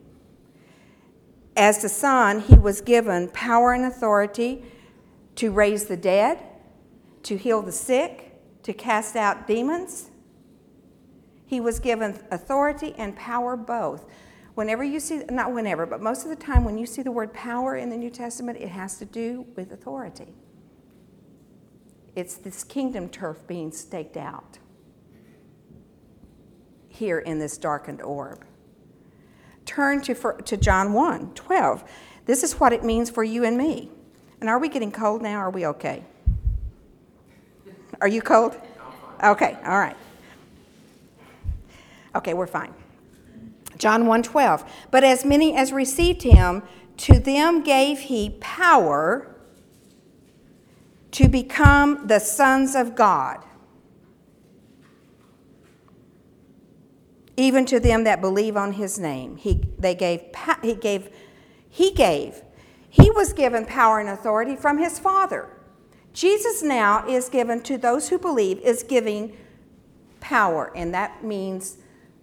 As 1.56 1.82
the 1.82 1.88
Son, 1.88 2.40
he 2.40 2.54
was 2.54 2.80
given 2.80 3.28
power 3.28 3.72
and 3.72 3.84
authority 3.84 4.64
to 5.34 5.50
raise 5.50 5.86
the 5.86 5.96
dead, 5.96 6.38
to 7.24 7.36
heal 7.36 7.60
the 7.60 7.72
sick, 7.72 8.36
to 8.62 8.72
cast 8.72 9.16
out 9.16 9.46
demons, 9.46 10.09
he 11.50 11.58
was 11.58 11.80
given 11.80 12.16
authority 12.30 12.94
and 12.96 13.16
power 13.16 13.56
both. 13.56 14.06
Whenever 14.54 14.84
you 14.84 15.00
see, 15.00 15.24
not 15.28 15.52
whenever, 15.52 15.84
but 15.84 16.00
most 16.00 16.22
of 16.22 16.28
the 16.28 16.36
time 16.36 16.64
when 16.64 16.78
you 16.78 16.86
see 16.86 17.02
the 17.02 17.10
word 17.10 17.32
power 17.32 17.74
in 17.74 17.90
the 17.90 17.96
New 17.96 18.08
Testament, 18.08 18.56
it 18.60 18.68
has 18.68 18.98
to 18.98 19.04
do 19.04 19.44
with 19.56 19.72
authority. 19.72 20.32
It's 22.14 22.36
this 22.36 22.62
kingdom 22.62 23.08
turf 23.08 23.38
being 23.48 23.72
staked 23.72 24.16
out 24.16 24.60
here 26.88 27.18
in 27.18 27.40
this 27.40 27.58
darkened 27.58 28.00
orb. 28.00 28.44
Turn 29.66 30.00
to, 30.02 30.14
for, 30.14 30.34
to 30.42 30.56
John 30.56 30.92
1 30.92 31.34
12. 31.34 31.82
This 32.26 32.44
is 32.44 32.60
what 32.60 32.72
it 32.72 32.84
means 32.84 33.10
for 33.10 33.24
you 33.24 33.42
and 33.42 33.58
me. 33.58 33.90
And 34.40 34.48
are 34.48 34.60
we 34.60 34.68
getting 34.68 34.92
cold 34.92 35.20
now? 35.20 35.38
Are 35.38 35.50
we 35.50 35.66
okay? 35.66 36.04
Are 38.00 38.08
you 38.08 38.22
cold? 38.22 38.56
Okay, 39.24 39.58
all 39.64 39.78
right. 39.80 39.96
Okay, 42.14 42.34
we're 42.34 42.46
fine. 42.46 42.74
John 43.78 44.04
1:12. 44.04 44.64
But 44.90 45.04
as 45.04 45.24
many 45.24 45.56
as 45.56 45.72
received 45.72 46.22
him, 46.22 46.62
to 46.98 47.18
them 47.18 47.62
gave 47.62 47.98
he 48.00 48.36
power 48.40 49.34
to 51.12 51.28
become 51.28 52.06
the 52.06 52.18
sons 52.18 52.74
of 52.74 52.94
God. 52.94 53.44
Even 57.36 57.64
to 57.66 57.80
them 57.80 58.04
that 58.04 58.20
believe 58.20 58.56
on 58.56 58.74
his 58.74 58.98
name. 58.98 59.36
He 59.36 59.64
they 59.78 59.94
gave 59.94 60.22
he 60.62 60.74
gave 60.74 61.08
he 61.68 61.90
gave 61.90 62.42
he 62.90 63.10
was 63.10 63.32
given 63.32 63.64
power 63.64 64.00
and 64.00 64.08
authority 64.08 64.56
from 64.56 64.78
his 64.78 64.98
father. 64.98 65.48
Jesus 66.12 66.62
now 66.62 67.06
is 67.08 67.28
given 67.28 67.62
to 67.62 67.78
those 67.78 68.08
who 68.08 68.18
believe 68.18 68.58
is 68.58 68.82
giving 68.82 69.36
power 70.18 70.70
and 70.76 70.92
that 70.92 71.24
means 71.24 71.78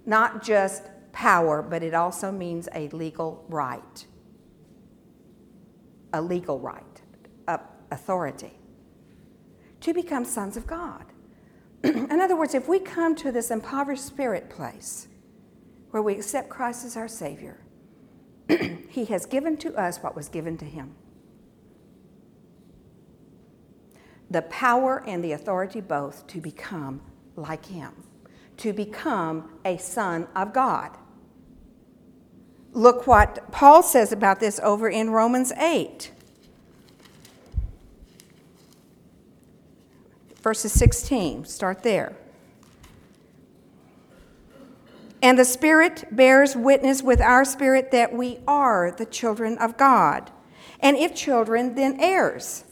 not 0.08 0.42
just 0.42 0.90
power, 1.12 1.62
but 1.62 1.84
it 1.84 1.94
also 1.94 2.32
means 2.32 2.68
a 2.74 2.88
legal 2.90 3.46
right. 3.50 4.08
A 6.14 6.22
legal 6.22 6.60
right, 6.60 7.02
a 7.48 7.60
authority 7.92 8.54
to 9.82 9.94
become 9.94 10.26
sons 10.26 10.58
of 10.58 10.66
God. 10.66 11.06
In 11.84 12.20
other 12.20 12.36
words, 12.36 12.56
if 12.56 12.68
we 12.68 12.80
come 12.80 13.14
to 13.16 13.32
this 13.32 13.52
impoverished 13.52 14.06
spirit 14.06 14.50
place 14.50 15.08
where 15.92 16.02
we 16.02 16.14
accept 16.14 16.50
Christ 16.50 16.86
as 16.86 16.98
our 16.98 17.08
Savior, 17.08 17.60
He 18.90 19.06
has 19.06 19.26
given 19.26 19.58
to 19.58 19.76
us 19.76 20.00
what 20.00 20.16
was 20.16 20.30
given 20.30 20.58
to 20.58 20.66
Him 20.66 20.96
the 24.30 24.42
power 24.44 25.04
and 25.08 25.24
the 25.24 25.32
authority 25.32 25.80
both 25.80 26.28
to 26.28 26.42
become 26.42 27.02
like 27.36 27.66
Him 27.66 27.94
to 28.58 28.74
become 28.74 29.50
a 29.64 29.78
son 29.78 30.28
of 30.36 30.54
God. 30.54 30.98
Look 32.74 33.08
what 33.08 33.52
Paul 33.52 33.82
says 33.82 34.12
about 34.12 34.40
this 34.40 34.60
over 34.62 34.90
in 34.90 35.10
Romans 35.10 35.52
8. 35.54 36.12
Verses 40.42 40.72
16, 40.72 41.46
start 41.46 41.84
there. 41.84 42.16
And 45.22 45.40
the 45.40 45.46
Spirit 45.46 46.06
bears 46.12 46.56
witness 46.56 47.02
with 47.02 47.20
our 47.20 47.44
spirit 47.44 47.92
that 47.92 48.14
we 48.14 48.40
are 48.48 48.92
the 48.92 49.06
children 49.06 49.58
of 49.58 49.76
God. 49.78 50.32
And 50.80 50.96
if 50.96 51.16
children, 51.16 51.74
then 51.76 52.00
heirs. 52.00 52.64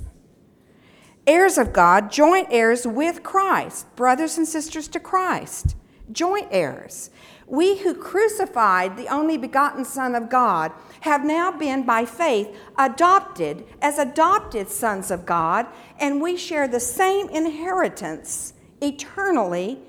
Heirs 1.27 1.57
of 1.57 1.73
God, 1.73 2.11
joint 2.11 2.47
heirs 2.51 2.85
with 2.85 3.23
Christ, 3.23 3.93
brothers 3.95 4.37
and 4.37 4.47
sisters 4.47 4.87
to 4.89 4.99
Christ 4.99 5.75
joint 6.11 6.47
heirs. 6.51 7.09
We 7.47 7.79
who 7.79 7.93
crucified 7.93 8.97
the 8.97 9.07
only 9.07 9.37
begotten 9.37 9.85
Son 9.85 10.15
of 10.15 10.29
God 10.29 10.71
have 11.01 11.23
now 11.23 11.51
been, 11.51 11.85
by 11.85 12.05
faith, 12.05 12.55
adopted 12.77 13.65
as 13.81 13.99
adopted 13.99 14.67
sons 14.69 15.11
of 15.11 15.25
God, 15.25 15.67
and 15.99 16.21
we 16.21 16.37
share 16.37 16.67
the 16.67 16.79
same 16.79 17.29
inheritance 17.29 18.53
eternally 18.81 19.79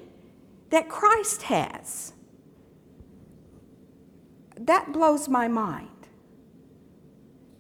that 0.71 0.89
Christ 0.89 1.43
has. 1.43 2.13
That 4.59 4.93
blows 4.93 5.29
my 5.29 5.49
mind. 5.49 5.89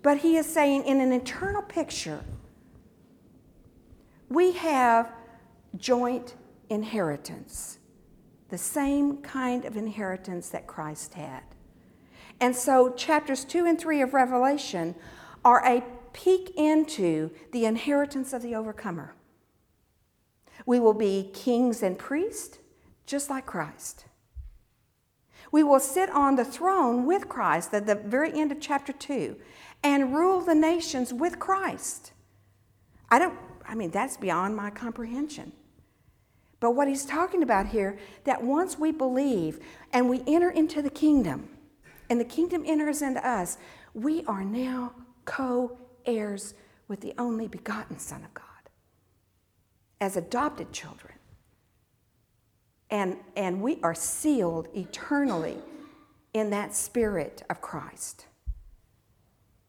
But 0.02 0.18
he 0.18 0.36
is 0.36 0.46
saying, 0.46 0.84
in 0.84 1.00
an 1.00 1.12
eternal 1.12 1.62
picture, 1.62 2.22
We 4.28 4.52
have 4.52 5.12
joint 5.76 6.34
inheritance, 6.68 7.78
the 8.48 8.58
same 8.58 9.18
kind 9.18 9.64
of 9.64 9.76
inheritance 9.76 10.48
that 10.50 10.66
Christ 10.66 11.14
had. 11.14 11.42
And 12.40 12.54
so, 12.54 12.92
chapters 12.92 13.44
2 13.44 13.66
and 13.66 13.78
3 13.78 14.02
of 14.02 14.14
Revelation 14.14 14.94
are 15.44 15.64
a 15.64 15.82
peek 16.12 16.52
into 16.56 17.30
the 17.52 17.64
inheritance 17.64 18.32
of 18.32 18.42
the 18.42 18.54
overcomer. 18.54 19.14
We 20.64 20.80
will 20.80 20.94
be 20.94 21.30
kings 21.32 21.82
and 21.82 21.98
priests, 21.98 22.58
just 23.06 23.30
like 23.30 23.46
Christ. 23.46 24.06
We 25.52 25.62
will 25.62 25.80
sit 25.80 26.10
on 26.10 26.36
the 26.36 26.44
throne 26.44 27.06
with 27.06 27.28
Christ 27.28 27.72
at 27.72 27.86
the 27.86 27.94
very 27.94 28.32
end 28.32 28.50
of 28.50 28.60
chapter 28.60 28.92
2 28.92 29.36
and 29.82 30.14
rule 30.14 30.40
the 30.40 30.54
nations 30.54 31.12
with 31.12 31.38
Christ. 31.38 32.12
I 33.10 33.18
don't, 33.18 33.38
I 33.68 33.74
mean, 33.74 33.90
that's 33.90 34.16
beyond 34.16 34.56
my 34.56 34.70
comprehension. 34.70 35.52
But 36.60 36.72
what 36.72 36.88
he's 36.88 37.04
talking 37.04 37.42
about 37.42 37.66
here, 37.66 37.98
that 38.24 38.42
once 38.42 38.78
we 38.78 38.92
believe 38.92 39.60
and 39.92 40.08
we 40.08 40.22
enter 40.26 40.50
into 40.50 40.80
the 40.82 40.90
kingdom, 40.90 41.48
and 42.08 42.20
the 42.20 42.24
kingdom 42.24 42.62
enters 42.66 43.02
into 43.02 43.26
us, 43.26 43.58
we 43.94 44.24
are 44.26 44.44
now 44.44 44.92
co 45.24 45.76
heirs 46.04 46.54
with 46.88 47.00
the 47.00 47.12
only 47.18 47.48
begotten 47.48 47.98
Son 47.98 48.24
of 48.24 48.32
God 48.32 48.44
as 50.00 50.16
adopted 50.16 50.72
children. 50.72 51.14
And, 52.90 53.16
and 53.36 53.60
we 53.60 53.80
are 53.82 53.94
sealed 53.94 54.68
eternally 54.74 55.58
in 56.32 56.50
that 56.50 56.74
spirit 56.76 57.42
of 57.50 57.60
Christ 57.60 58.26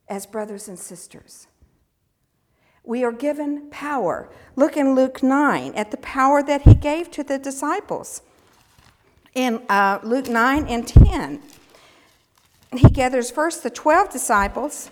as 0.08 0.26
brothers 0.26 0.68
and 0.68 0.78
sisters. 0.78 1.48
We 2.88 3.04
are 3.04 3.12
given 3.12 3.70
power. 3.70 4.30
Look 4.56 4.78
in 4.78 4.96
Luke 4.96 5.22
9 5.22 5.76
at 5.76 5.92
the 5.92 5.98
power 5.98 6.42
that 6.42 6.62
he 6.62 6.74
gave 6.74 7.12
to 7.12 7.24
the 7.24 7.38
disciples. 7.38 8.22
In 9.36 9.62
uh, 9.68 10.00
Luke 10.04 10.30
9 10.30 10.66
and 10.68 10.88
10, 10.88 11.42
he 12.78 12.90
gathers 12.90 13.30
first 13.30 13.62
the 13.62 13.70
12 13.70 14.10
disciples. 14.10 14.90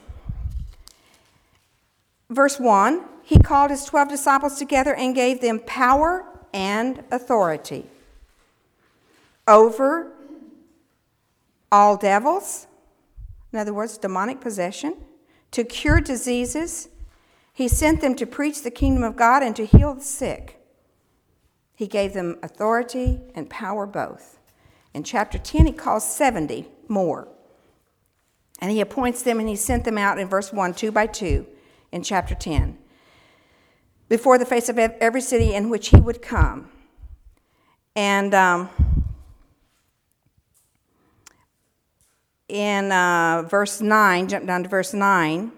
Verse 2.30 2.60
1 2.60 3.02
He 3.24 3.40
called 3.40 3.72
his 3.72 3.86
12 3.86 4.10
disciples 4.10 4.58
together 4.58 4.94
and 4.94 5.16
gave 5.16 5.40
them 5.40 5.60
power 5.60 6.25
and 6.54 7.02
authority 7.12 7.86
over 9.48 10.12
all 11.72 11.96
devils, 11.96 12.68
in 13.54 13.60
other 13.60 13.74
words, 13.74 13.98
demonic 13.98 14.42
possession, 14.42 14.98
to 15.52 15.64
cure 15.64 16.02
diseases. 16.02 16.90
He 17.55 17.69
sent 17.69 18.01
them 18.01 18.15
to 18.15 18.25
preach 18.25 18.62
the 18.63 18.69
kingdom 18.69 19.01
of 19.01 19.15
God 19.15 19.41
and 19.41 19.55
to 19.55 19.65
heal 19.65 19.93
the 19.93 20.01
sick. 20.01 20.59
He 21.74 21.88
gave 21.88 22.12
them 22.12 22.38
authority 22.43 23.21
and 23.33 23.50
power 23.50 23.88
both. 23.88 24.39
In 24.93 25.05
chapter 25.05 25.38
10, 25.38 25.65
he 25.65 25.71
calls 25.71 26.03
70 26.03 26.67
more. 26.89 27.29
And 28.59 28.71
he 28.71 28.81
appoints 28.81 29.21
them 29.21 29.39
and 29.39 29.47
he 29.47 29.55
sent 29.55 29.85
them 29.85 29.97
out 29.97 30.19
in 30.19 30.27
verse 30.27 30.51
1, 30.51 30.74
two 30.74 30.91
by 30.91 31.07
two, 31.07 31.47
in 31.93 32.03
chapter 32.03 32.35
10, 32.35 32.77
before 34.09 34.38
the 34.38 34.45
face 34.45 34.67
of 34.67 34.77
every 34.77 35.21
city 35.21 35.53
in 35.53 35.69
which 35.69 35.89
he 35.89 35.97
would 36.01 36.21
come. 36.21 36.69
And 37.95 38.33
um, 38.33 38.69
in 42.50 42.91
uh, 42.91 43.43
verse 43.50 43.79
9, 43.79 44.27
jump 44.27 44.45
down 44.45 44.63
to 44.63 44.69
verse 44.69 44.93
9, 44.93 45.53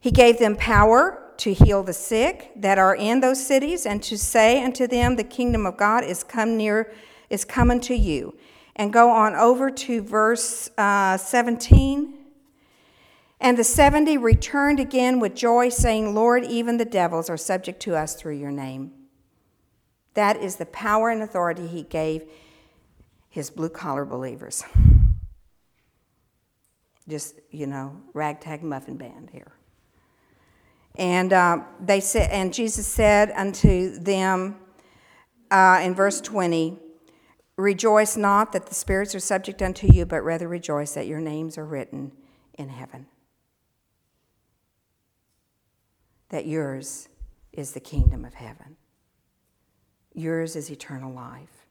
he 0.00 0.10
gave 0.10 0.38
them 0.38 0.56
power 0.56 1.32
to 1.36 1.52
heal 1.52 1.82
the 1.82 1.92
sick 1.92 2.50
that 2.56 2.78
are 2.78 2.94
in 2.94 3.20
those 3.20 3.44
cities 3.44 3.86
and 3.86 4.02
to 4.02 4.18
say 4.18 4.62
unto 4.62 4.86
them, 4.86 5.16
The 5.16 5.24
kingdom 5.24 5.66
of 5.66 5.76
God 5.76 6.04
is 6.04 6.24
come 6.24 6.56
near, 6.56 6.92
is 7.28 7.44
coming 7.44 7.80
to 7.80 7.94
you. 7.94 8.36
And 8.76 8.92
go 8.92 9.10
on 9.10 9.34
over 9.34 9.70
to 9.70 10.02
verse 10.02 10.70
uh, 10.78 11.16
17. 11.16 12.14
And 13.40 13.58
the 13.58 13.64
70 13.64 14.16
returned 14.16 14.80
again 14.80 15.20
with 15.20 15.34
joy, 15.34 15.68
saying, 15.68 16.14
Lord, 16.14 16.44
even 16.44 16.76
the 16.76 16.84
devils 16.84 17.28
are 17.28 17.36
subject 17.36 17.80
to 17.80 17.96
us 17.96 18.14
through 18.14 18.36
your 18.36 18.50
name. 18.50 18.92
That 20.14 20.36
is 20.36 20.56
the 20.56 20.66
power 20.66 21.10
and 21.10 21.22
authority 21.22 21.66
he 21.66 21.82
gave 21.82 22.24
his 23.28 23.50
blue 23.50 23.68
collar 23.68 24.04
believers 24.04 24.64
just, 27.10 27.40
you 27.50 27.66
know, 27.66 28.00
ragtag 28.14 28.62
muffin 28.62 28.96
band 28.96 29.30
here. 29.30 29.52
And 31.00 31.32
uh, 31.32 31.62
they 31.80 31.98
said, 31.98 32.30
and 32.30 32.52
Jesus 32.52 32.86
said 32.86 33.32
unto 33.34 33.98
them 33.98 34.56
uh, 35.50 35.80
in 35.82 35.94
verse 35.94 36.20
20, 36.20 36.78
Rejoice 37.56 38.18
not 38.18 38.52
that 38.52 38.66
the 38.66 38.74
spirits 38.74 39.14
are 39.14 39.20
subject 39.20 39.62
unto 39.62 39.90
you, 39.90 40.04
but 40.04 40.22
rather 40.22 40.46
rejoice 40.46 40.92
that 40.94 41.06
your 41.06 41.20
names 41.20 41.56
are 41.56 41.64
written 41.64 42.12
in 42.54 42.68
heaven. 42.68 43.06
That 46.28 46.46
yours 46.46 47.08
is 47.52 47.72
the 47.72 47.80
kingdom 47.80 48.24
of 48.24 48.34
heaven. 48.34 48.76
Yours 50.14 50.54
is 50.54 50.70
eternal 50.70 51.12
life. 51.12 51.66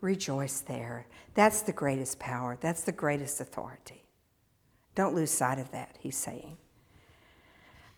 Rejoice 0.00 0.60
there. 0.60 1.06
That's 1.34 1.62
the 1.62 1.72
greatest 1.72 2.20
power, 2.20 2.56
that's 2.60 2.84
the 2.84 2.92
greatest 2.92 3.40
authority. 3.40 4.04
Don't 4.94 5.16
lose 5.16 5.32
sight 5.32 5.58
of 5.58 5.70
that, 5.72 5.96
he's 6.00 6.16
saying. 6.16 6.56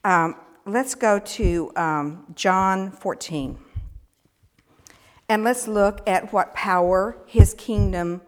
Um, 0.05 0.37
let's 0.67 0.95
go 0.95 1.19
to 1.19 1.73
um, 1.77 2.27
John 2.35 2.91
14. 2.91 3.59
And 5.29 5.45
let's 5.45 5.69
look 5.69 6.01
at 6.09 6.33
what 6.33 6.55
power 6.55 7.17
his 7.27 7.55
kingdom 7.55 8.21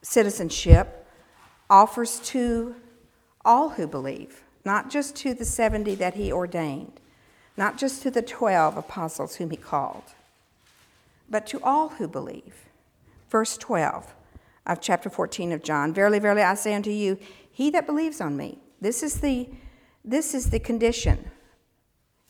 citizenship 0.00 1.06
offers 1.68 2.18
to 2.20 2.74
all 3.44 3.70
who 3.70 3.86
believe, 3.86 4.42
not 4.64 4.90
just 4.90 5.16
to 5.16 5.34
the 5.34 5.44
70 5.44 5.94
that 5.96 6.14
he 6.14 6.32
ordained, 6.32 7.00
not 7.56 7.76
just 7.76 8.02
to 8.02 8.10
the 8.10 8.22
12 8.22 8.76
apostles 8.76 9.36
whom 9.36 9.50
he 9.50 9.56
called, 9.56 10.04
but 11.28 11.46
to 11.46 11.60
all 11.62 11.90
who 11.90 12.08
believe. 12.08 12.66
Verse 13.30 13.56
12 13.56 14.14
of 14.66 14.80
chapter 14.80 15.10
14 15.10 15.52
of 15.52 15.62
John 15.62 15.92
Verily, 15.92 16.18
verily, 16.18 16.42
I 16.42 16.54
say 16.54 16.74
unto 16.74 16.90
you, 16.90 17.18
he 17.50 17.70
that 17.70 17.86
believes 17.86 18.20
on 18.20 18.36
me. 18.36 18.58
This 18.80 19.02
is 19.02 19.20
the, 19.20 19.48
this 20.04 20.34
is 20.34 20.50
the 20.50 20.58
condition. 20.58 21.30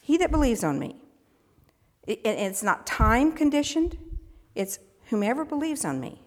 He 0.00 0.16
that 0.18 0.30
believes 0.30 0.62
on 0.64 0.78
me. 0.78 0.96
It, 2.06 2.20
it's 2.24 2.62
not 2.62 2.86
time 2.86 3.32
conditioned, 3.32 3.96
it's 4.54 4.78
whomever 5.08 5.44
believes 5.44 5.84
on 5.84 6.00
me. 6.00 6.20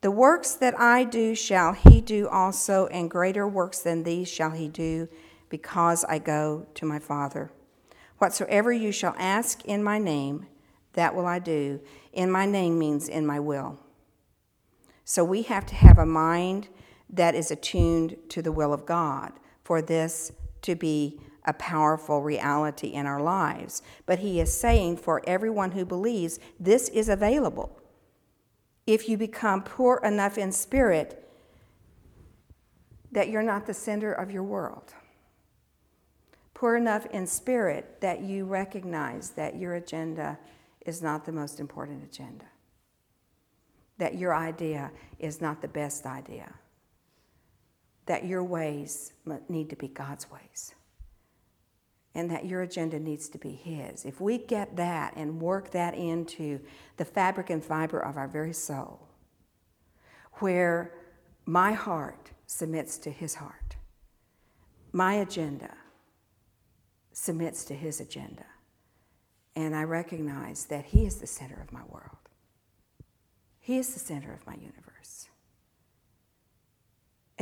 The 0.00 0.10
works 0.10 0.54
that 0.54 0.78
I 0.80 1.04
do 1.04 1.34
shall 1.36 1.74
he 1.74 2.00
do 2.00 2.28
also, 2.28 2.88
and 2.88 3.08
greater 3.08 3.46
works 3.46 3.78
than 3.78 4.02
these 4.02 4.28
shall 4.28 4.50
he 4.50 4.66
do, 4.66 5.08
because 5.48 6.04
I 6.04 6.18
go 6.18 6.66
to 6.74 6.84
my 6.84 6.98
Father. 6.98 7.52
Whatsoever 8.18 8.72
you 8.72 8.90
shall 8.90 9.14
ask 9.16 9.64
in 9.64 9.84
my 9.84 9.98
name, 9.98 10.46
that 10.94 11.14
will 11.14 11.26
I 11.26 11.38
do. 11.38 11.80
In 12.12 12.30
my 12.30 12.46
name 12.46 12.78
means 12.78 13.08
in 13.08 13.24
my 13.24 13.38
will. 13.38 13.78
So 15.04 15.24
we 15.24 15.42
have 15.42 15.66
to 15.66 15.74
have 15.74 15.98
a 15.98 16.06
mind 16.06 16.68
that 17.08 17.34
is 17.34 17.50
attuned 17.50 18.16
to 18.30 18.42
the 18.42 18.52
will 18.52 18.72
of 18.72 18.86
God 18.86 19.32
for 19.62 19.80
this 19.80 20.32
to 20.62 20.74
be 20.74 21.20
a 21.44 21.52
powerful 21.52 22.22
reality 22.22 22.88
in 22.88 23.06
our 23.06 23.20
lives. 23.20 23.82
But 24.06 24.20
he 24.20 24.40
is 24.40 24.52
saying 24.52 24.98
for 24.98 25.22
everyone 25.26 25.72
who 25.72 25.84
believes, 25.84 26.38
this 26.58 26.88
is 26.88 27.08
available. 27.08 27.78
If 28.86 29.08
you 29.08 29.16
become 29.16 29.62
poor 29.62 30.00
enough 30.04 30.38
in 30.38 30.52
spirit 30.52 31.18
that 33.10 33.28
you're 33.28 33.42
not 33.42 33.66
the 33.66 33.74
center 33.74 34.12
of 34.12 34.30
your 34.30 34.42
world, 34.42 34.94
poor 36.54 36.76
enough 36.76 37.06
in 37.06 37.26
spirit 37.26 38.00
that 38.00 38.22
you 38.22 38.44
recognize 38.44 39.30
that 39.30 39.56
your 39.56 39.74
agenda 39.74 40.38
is 40.86 41.02
not 41.02 41.24
the 41.24 41.32
most 41.32 41.60
important 41.60 42.02
agenda, 42.02 42.46
that 43.98 44.16
your 44.16 44.34
idea 44.34 44.90
is 45.18 45.40
not 45.40 45.60
the 45.60 45.68
best 45.68 46.06
idea 46.06 46.52
that 48.06 48.24
your 48.24 48.42
ways 48.42 49.12
need 49.48 49.70
to 49.70 49.76
be 49.76 49.88
God's 49.88 50.30
ways. 50.30 50.74
And 52.14 52.30
that 52.30 52.44
your 52.44 52.60
agenda 52.62 52.98
needs 52.98 53.28
to 53.30 53.38
be 53.38 53.52
His. 53.52 54.04
If 54.04 54.20
we 54.20 54.36
get 54.38 54.76
that 54.76 55.14
and 55.16 55.40
work 55.40 55.70
that 55.70 55.94
into 55.94 56.60
the 56.98 57.04
fabric 57.04 57.48
and 57.48 57.64
fiber 57.64 57.98
of 57.98 58.16
our 58.16 58.28
very 58.28 58.52
soul, 58.52 59.08
where 60.34 60.92
my 61.46 61.72
heart 61.72 62.30
submits 62.46 62.98
to 62.98 63.10
His 63.10 63.36
heart, 63.36 63.76
my 64.92 65.14
agenda 65.14 65.74
submits 67.12 67.64
to 67.64 67.74
His 67.74 67.98
agenda, 67.98 68.44
and 69.56 69.74
I 69.74 69.84
recognize 69.84 70.66
that 70.66 70.84
He 70.86 71.06
is 71.06 71.16
the 71.16 71.26
center 71.26 71.58
of 71.62 71.72
my 71.72 71.82
world, 71.84 72.28
He 73.58 73.78
is 73.78 73.94
the 73.94 74.00
center 74.00 74.34
of 74.34 74.46
my 74.46 74.54
universe 74.54 74.91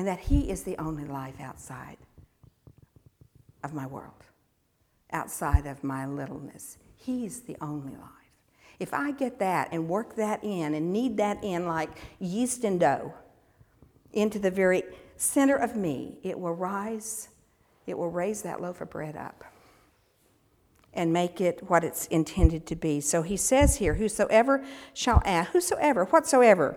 and 0.00 0.08
that 0.08 0.18
He 0.18 0.50
is 0.50 0.62
the 0.62 0.78
only 0.78 1.04
life 1.04 1.38
outside 1.42 1.98
of 3.62 3.74
my 3.74 3.86
world. 3.86 4.24
outside 5.12 5.66
of 5.66 5.82
my 5.84 6.06
littleness. 6.06 6.78
He's 6.96 7.40
the 7.40 7.56
only 7.60 7.92
life. 7.92 8.08
If 8.78 8.94
I 8.94 9.10
get 9.10 9.38
that 9.38 9.68
and 9.72 9.88
work 9.88 10.16
that 10.16 10.42
in 10.42 10.74
and 10.74 10.92
knead 10.92 11.16
that 11.18 11.42
in 11.44 11.66
like 11.66 11.90
yeast 12.18 12.64
and 12.64 12.80
dough 12.80 13.14
into 14.12 14.38
the 14.38 14.50
very 14.50 14.82
center 15.16 15.56
of 15.56 15.76
me, 15.76 16.18
it 16.22 16.38
will 16.38 16.54
rise, 16.54 17.28
it 17.86 17.96
will 17.98 18.10
raise 18.10 18.42
that 18.42 18.60
loaf 18.60 18.80
of 18.80 18.90
bread 18.90 19.16
up 19.16 19.44
and 20.92 21.12
make 21.12 21.40
it 21.40 21.68
what 21.68 21.84
it's 21.84 22.06
intended 22.06 22.66
to 22.66 22.74
be. 22.74 23.00
So 23.00 23.22
he 23.22 23.36
says 23.36 23.76
here, 23.76 23.94
whosoever 23.94 24.64
shall 24.92 25.22
ask, 25.24 25.52
whosoever, 25.52 26.06
whatsoever, 26.06 26.76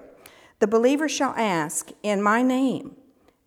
the 0.60 0.68
believer 0.68 1.10
shall 1.10 1.34
ask 1.36 1.92
in 2.04 2.22
my 2.22 2.44
name, 2.44 2.96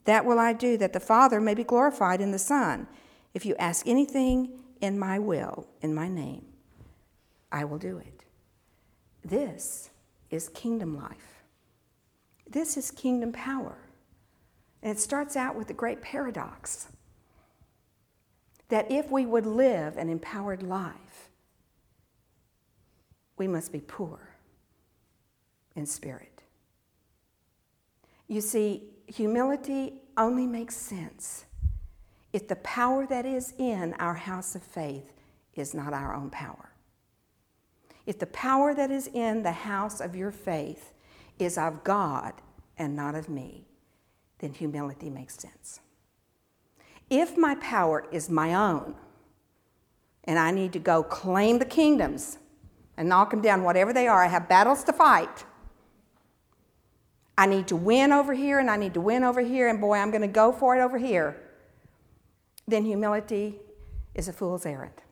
that 0.06 0.24
will 0.24 0.38
I 0.38 0.52
do, 0.52 0.76
that 0.78 0.92
the 0.92 1.00
Father 1.00 1.40
may 1.40 1.54
be 1.54 1.64
glorified 1.64 2.20
in 2.20 2.32
the 2.32 2.38
Son. 2.38 2.88
If 3.34 3.44
you 3.44 3.54
ask 3.56 3.86
anything 3.86 4.58
in 4.80 4.98
my 4.98 5.18
will, 5.18 5.68
in 5.82 5.94
my 5.94 6.08
name, 6.08 6.44
I 7.52 7.64
will 7.64 7.78
do 7.78 7.98
it. 7.98 8.24
This 9.24 9.90
is 10.30 10.48
kingdom 10.48 10.96
life. 10.96 11.42
This 12.48 12.76
is 12.76 12.90
kingdom 12.90 13.32
power. 13.32 13.76
And 14.82 14.96
it 14.96 15.00
starts 15.00 15.36
out 15.36 15.56
with 15.56 15.68
the 15.68 15.74
great 15.74 16.00
paradox 16.00 16.88
that 18.68 18.90
if 18.90 19.10
we 19.10 19.26
would 19.26 19.46
live 19.46 19.96
an 19.96 20.08
empowered 20.08 20.62
life, 20.62 21.30
we 23.36 23.46
must 23.46 23.72
be 23.72 23.80
poor 23.80 24.36
in 25.74 25.86
spirit. 25.86 26.42
You 28.28 28.40
see, 28.40 28.84
humility 29.06 29.94
only 30.16 30.46
makes 30.46 30.76
sense 30.76 31.44
if 32.32 32.48
the 32.48 32.56
power 32.56 33.06
that 33.06 33.24
is 33.24 33.54
in 33.58 33.94
our 33.94 34.14
house 34.14 34.54
of 34.54 34.62
faith 34.62 35.12
is 35.54 35.74
not 35.74 35.92
our 35.92 36.14
own 36.14 36.30
power. 36.30 36.70
If 38.04 38.18
the 38.18 38.26
power 38.26 38.74
that 38.74 38.90
is 38.90 39.08
in 39.08 39.42
the 39.42 39.52
house 39.52 40.00
of 40.00 40.14
your 40.14 40.30
faith 40.30 40.92
is 41.38 41.58
of 41.58 41.82
God 41.82 42.34
and 42.78 42.94
not 42.94 43.14
of 43.14 43.28
me, 43.28 43.66
then 44.38 44.52
humility 44.52 45.10
makes 45.10 45.36
sense. 45.36 45.80
If 47.08 47.36
my 47.36 47.54
power 47.56 48.04
is 48.12 48.28
my 48.28 48.54
own, 48.54 48.96
and 50.24 50.38
I 50.38 50.50
need 50.50 50.72
to 50.72 50.78
go 50.78 51.02
claim 51.02 51.58
the 51.58 51.64
kingdoms 51.64 52.38
and 52.96 53.08
knock 53.08 53.30
them 53.30 53.40
down, 53.40 53.62
whatever 53.62 53.92
they 53.92 54.08
are, 54.08 54.24
I 54.24 54.28
have 54.28 54.48
battles 54.48 54.82
to 54.84 54.92
fight. 54.92 55.44
I 57.38 57.46
need 57.46 57.68
to 57.68 57.76
win 57.76 58.12
over 58.12 58.32
here 58.32 58.58
and 58.58 58.70
I 58.70 58.76
need 58.76 58.94
to 58.94 59.00
win 59.00 59.22
over 59.22 59.40
here, 59.40 59.68
and 59.68 59.80
boy, 59.80 59.96
I'm 59.96 60.10
going 60.10 60.22
to 60.22 60.28
go 60.28 60.52
for 60.52 60.76
it 60.76 60.82
over 60.82 60.98
here. 60.98 61.36
Then 62.66 62.84
humility 62.84 63.56
is 64.14 64.28
a 64.28 64.32
fool's 64.32 64.66
errand. 64.66 65.02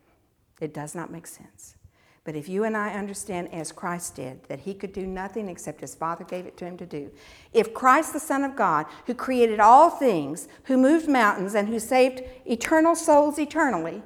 It 0.60 0.72
does 0.72 0.94
not 0.94 1.10
make 1.10 1.26
sense. 1.26 1.76
But 2.24 2.36
if 2.36 2.48
you 2.48 2.64
and 2.64 2.74
I 2.74 2.94
understand, 2.94 3.52
as 3.52 3.70
Christ 3.70 4.16
did, 4.16 4.44
that 4.44 4.60
he 4.60 4.72
could 4.72 4.94
do 4.94 5.06
nothing 5.06 5.48
except 5.48 5.82
his 5.82 5.94
Father 5.94 6.24
gave 6.24 6.46
it 6.46 6.56
to 6.56 6.64
him 6.64 6.78
to 6.78 6.86
do, 6.86 7.10
if 7.52 7.74
Christ, 7.74 8.14
the 8.14 8.20
Son 8.20 8.44
of 8.44 8.56
God, 8.56 8.86
who 9.06 9.14
created 9.14 9.60
all 9.60 9.90
things, 9.90 10.48
who 10.64 10.78
moved 10.78 11.06
mountains, 11.06 11.54
and 11.54 11.68
who 11.68 11.78
saved 11.78 12.22
eternal 12.46 12.96
souls 12.96 13.38
eternally, 13.38 14.02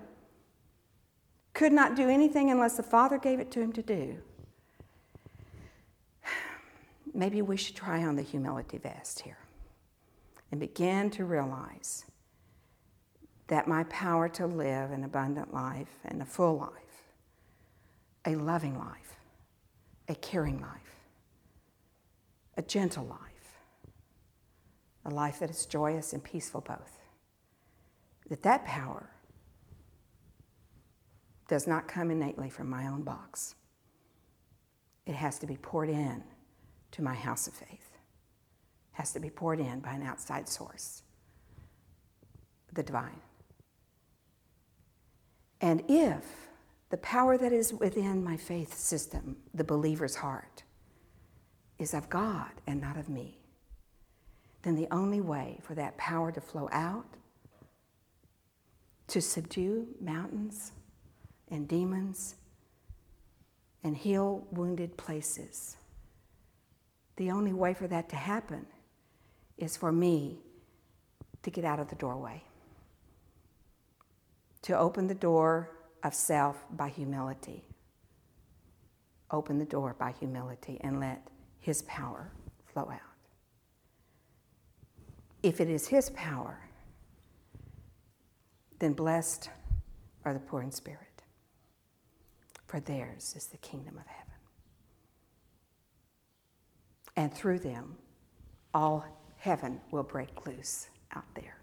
could 1.54 1.72
not 1.72 1.94
do 1.94 2.08
anything 2.08 2.50
unless 2.50 2.76
the 2.76 2.82
Father 2.82 3.18
gave 3.18 3.38
it 3.38 3.52
to 3.52 3.60
him 3.60 3.72
to 3.72 3.82
do, 3.82 4.18
maybe 7.18 7.42
we 7.42 7.56
should 7.56 7.74
try 7.74 8.04
on 8.04 8.14
the 8.14 8.22
humility 8.22 8.78
vest 8.78 9.20
here 9.20 9.38
and 10.50 10.60
begin 10.60 11.10
to 11.10 11.24
realize 11.24 12.04
that 13.48 13.66
my 13.66 13.82
power 13.84 14.28
to 14.28 14.46
live 14.46 14.92
an 14.92 15.02
abundant 15.02 15.52
life 15.52 15.98
and 16.04 16.22
a 16.22 16.24
full 16.24 16.58
life 16.58 16.72
a 18.26 18.34
loving 18.34 18.78
life, 18.78 19.16
a 20.08 20.14
caring 20.14 20.60
life, 20.60 21.06
a 22.58 22.62
gentle 22.62 23.06
life, 23.06 23.18
a 25.06 25.10
life 25.10 25.38
that 25.38 25.48
is 25.48 25.64
joyous 25.64 26.12
and 26.12 26.22
peaceful 26.22 26.60
both. 26.60 26.98
That 28.28 28.42
that 28.42 28.66
power 28.66 29.08
does 31.48 31.66
not 31.66 31.88
come 31.88 32.10
innately 32.10 32.50
from 32.50 32.68
my 32.68 32.86
own 32.86 33.02
box. 33.02 33.54
It 35.06 35.14
has 35.14 35.38
to 35.38 35.46
be 35.46 35.56
poured 35.56 35.88
in 35.88 36.22
to 36.92 37.02
my 37.02 37.14
house 37.14 37.46
of 37.46 37.54
faith. 37.54 37.90
It 38.92 38.96
has 38.96 39.12
to 39.12 39.20
be 39.20 39.30
poured 39.30 39.60
in 39.60 39.80
by 39.80 39.92
an 39.92 40.02
outside 40.02 40.48
source, 40.48 41.02
the 42.72 42.82
divine. 42.82 43.20
And 45.60 45.82
if 45.88 46.24
the 46.90 46.96
power 46.98 47.36
that 47.36 47.52
is 47.52 47.74
within 47.74 48.24
my 48.24 48.36
faith 48.36 48.74
system, 48.74 49.36
the 49.54 49.64
believer's 49.64 50.16
heart, 50.16 50.62
is 51.78 51.94
of 51.94 52.08
God 52.08 52.50
and 52.66 52.80
not 52.80 52.96
of 52.96 53.08
me, 53.08 53.38
then 54.62 54.74
the 54.74 54.88
only 54.90 55.20
way 55.20 55.58
for 55.62 55.74
that 55.74 55.96
power 55.96 56.32
to 56.32 56.40
flow 56.40 56.68
out, 56.72 57.06
to 59.08 59.20
subdue 59.20 59.86
mountains 60.00 60.72
and 61.50 61.68
demons 61.68 62.34
and 63.84 63.96
heal 63.96 64.46
wounded 64.50 64.96
places, 64.96 65.76
the 67.18 67.32
only 67.32 67.52
way 67.52 67.74
for 67.74 67.88
that 67.88 68.08
to 68.08 68.16
happen 68.16 68.64
is 69.58 69.76
for 69.76 69.90
me 69.90 70.38
to 71.42 71.50
get 71.50 71.64
out 71.64 71.80
of 71.80 71.88
the 71.88 71.96
doorway, 71.96 72.42
to 74.62 74.78
open 74.78 75.08
the 75.08 75.14
door 75.14 75.70
of 76.04 76.14
self 76.14 76.64
by 76.70 76.88
humility. 76.88 77.64
Open 79.32 79.58
the 79.58 79.64
door 79.64 79.96
by 79.98 80.12
humility 80.12 80.78
and 80.80 81.00
let 81.00 81.26
His 81.60 81.82
power 81.82 82.30
flow 82.72 82.88
out. 82.88 83.00
If 85.42 85.60
it 85.60 85.68
is 85.68 85.88
His 85.88 86.10
power, 86.10 86.60
then 88.78 88.92
blessed 88.92 89.50
are 90.24 90.32
the 90.32 90.40
poor 90.40 90.62
in 90.62 90.70
spirit, 90.70 91.22
for 92.68 92.78
theirs 92.78 93.34
is 93.36 93.48
the 93.48 93.58
kingdom 93.58 93.98
of 93.98 94.06
heaven. 94.06 94.27
And 97.18 97.34
through 97.34 97.58
them, 97.58 97.96
all 98.72 99.04
heaven 99.38 99.80
will 99.90 100.04
break 100.04 100.46
loose 100.46 100.88
out 101.16 101.24
there 101.34 101.58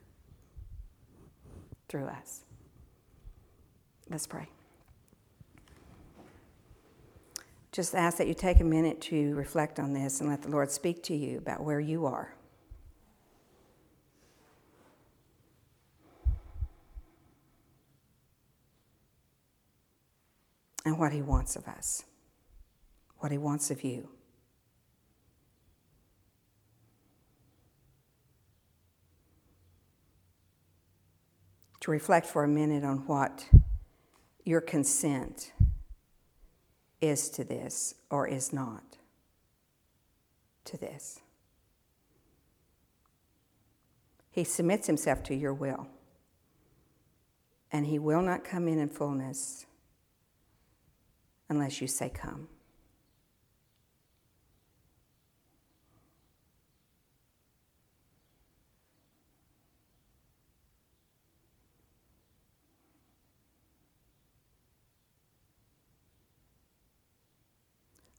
through 1.88 2.08
us. 2.08 2.44
Let's 4.10 4.28
pray. 4.28 4.50
Just 7.72 7.96
ask 7.96 8.18
that 8.18 8.28
you 8.28 8.34
take 8.34 8.60
a 8.60 8.66
minute 8.66 9.00
to 9.04 9.34
reflect 9.36 9.80
on 9.80 9.94
this 9.94 10.20
and 10.20 10.30
let 10.30 10.42
the 10.42 10.50
Lord 10.50 10.72
speak 10.72 11.02
to 11.04 11.16
you 11.16 11.38
about 11.38 11.64
where 11.64 11.80
you 11.80 12.06
are. 12.06 12.36
And 20.84 21.00
what 21.00 21.14
He 21.14 21.22
wants 21.22 21.56
of 21.56 21.66
us, 21.70 22.04
what 23.20 23.32
He 23.32 23.38
wants 23.38 23.72
of 23.72 23.86
you. 23.86 24.10
To 31.86 31.92
reflect 31.92 32.26
for 32.26 32.44
a 32.44 32.48
minute 32.48 32.84
on 32.84 33.06
what 33.06 33.48
your 34.44 34.60
consent 34.60 35.54
is 37.00 37.30
to 37.30 37.44
this 37.44 37.94
or 38.10 38.28
is 38.28 38.52
not 38.52 38.98
to 40.64 40.78
this. 40.78 41.20
He 44.32 44.44
submits 44.44 44.88
himself 44.88 45.22
to 45.26 45.36
your 45.36 45.54
will, 45.54 45.86
and 47.72 47.86
he 47.86 48.00
will 48.00 48.24
not 48.24 48.44
come 48.44 48.68
in 48.68 48.80
in 48.80 48.90
fullness 48.90 49.68
unless 51.50 51.82
you 51.82 51.88
say, 51.88 52.10
Come. 52.10 52.48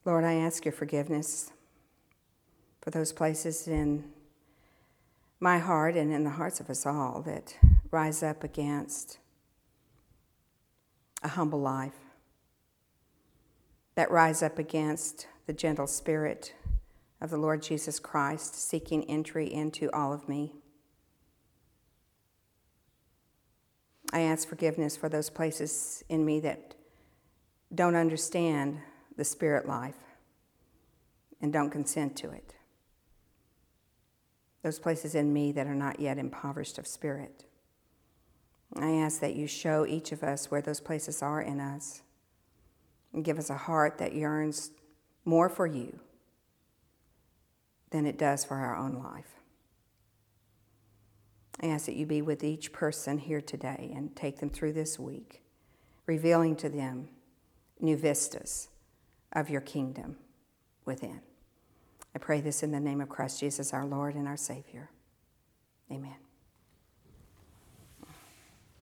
Lord, 0.07 0.23
I 0.23 0.35
ask 0.35 0.65
your 0.65 0.71
forgiveness 0.71 1.51
for 2.81 2.91
those 2.91 3.13
places 3.13 3.67
in 3.67 4.05
my 5.41 5.59
heart 5.59 5.97
and 5.97 6.13
in 6.13 6.23
the 6.23 6.31
hearts 6.31 6.61
of 6.61 6.71
us 6.71 6.87
all 6.87 7.23
that 7.23 7.57
rise 7.91 8.23
up 8.23 8.45
against 8.45 9.19
a 11.25 11.29
humble 11.29 11.61
life, 11.61 11.99
that 13.97 14.09
rise 14.09 14.45
up 14.45 14.61
against 14.61 15.27
the 15.47 15.53
gentle 15.53 15.89
spirit 15.89 16.55
of 17.21 17.31
the 17.31 17.37
Lord 17.37 17.61
Jesus 17.61 17.99
Christ 17.99 18.55
seeking 18.55 19.03
entry 19.11 19.53
into 19.53 19.91
all 19.93 20.13
of 20.13 20.29
me. 20.29 20.53
I 24.13 24.21
ask 24.21 24.49
forgiveness 24.49 24.97
for 24.97 25.09
those 25.09 25.31
places 25.31 26.05
in 26.09 26.25
me 26.25 26.39
that 26.41 26.77
don't 27.75 27.97
understand 27.97 28.79
the 29.17 29.25
spirit 29.25 29.67
life 29.67 29.97
and 31.41 31.53
don't 31.53 31.71
consent 31.71 32.17
to 32.17 32.31
it. 32.31 32.55
Those 34.63 34.79
places 34.79 35.15
in 35.15 35.33
me 35.33 35.53
that 35.53 35.67
are 35.67 35.75
not 35.75 36.01
yet 36.01 36.19
impoverished 36.19 36.79
of 36.79 36.87
spirit. 36.87 37.45
I 38.75 38.91
ask 38.93 39.21
that 39.21 39.37
you 39.37 39.47
show 39.47 39.87
each 39.87 40.13
of 40.13 40.23
us 40.23 40.51
where 40.51 40.61
those 40.61 40.81
places 40.81 41.23
are 41.23 41.41
in 41.41 41.61
us 41.61 42.03
and 43.13 43.25
give 43.25 43.39
us 43.39 43.49
a 43.49 43.57
heart 43.57 43.99
that 43.99 44.15
yearns 44.15 44.73
more 45.25 45.49
for 45.49 45.67
you 45.67 46.01
than 47.91 48.07
it 48.07 48.19
does 48.19 48.45
for 48.45 48.57
our 48.57 48.77
own 48.77 48.95
life. 48.95 49.37
I 51.63 51.69
ask 51.69 51.87
that 51.87 51.95
you 51.95 52.05
be 52.05 52.21
with 52.21 52.45
each 52.45 52.73
person 52.73 53.19
here 53.19 53.41
today 53.41 53.93
and 53.95 54.15
take 54.15 54.39
them 54.41 54.51
through 54.51 54.75
this 54.75 54.99
week, 54.99 55.43
revealing 56.05 56.57
to 56.57 56.69
them 56.69 57.09
new 57.81 57.97
vistas 57.97 58.69
of 59.37 59.51
your 59.51 59.61
kingdom 59.61 60.17
within. 60.85 61.21
I 62.15 62.19
pray 62.19 62.41
this 62.41 62.63
in 62.63 62.73
the 62.73 62.81
name 62.81 63.01
of 63.01 63.09
Christ 63.11 63.39
Jesus, 63.39 63.73
our 63.75 63.85
Lord 63.85 64.15
and 64.15 64.27
our 64.27 64.39
Savior. 64.39 64.91
Amen. 65.93 66.26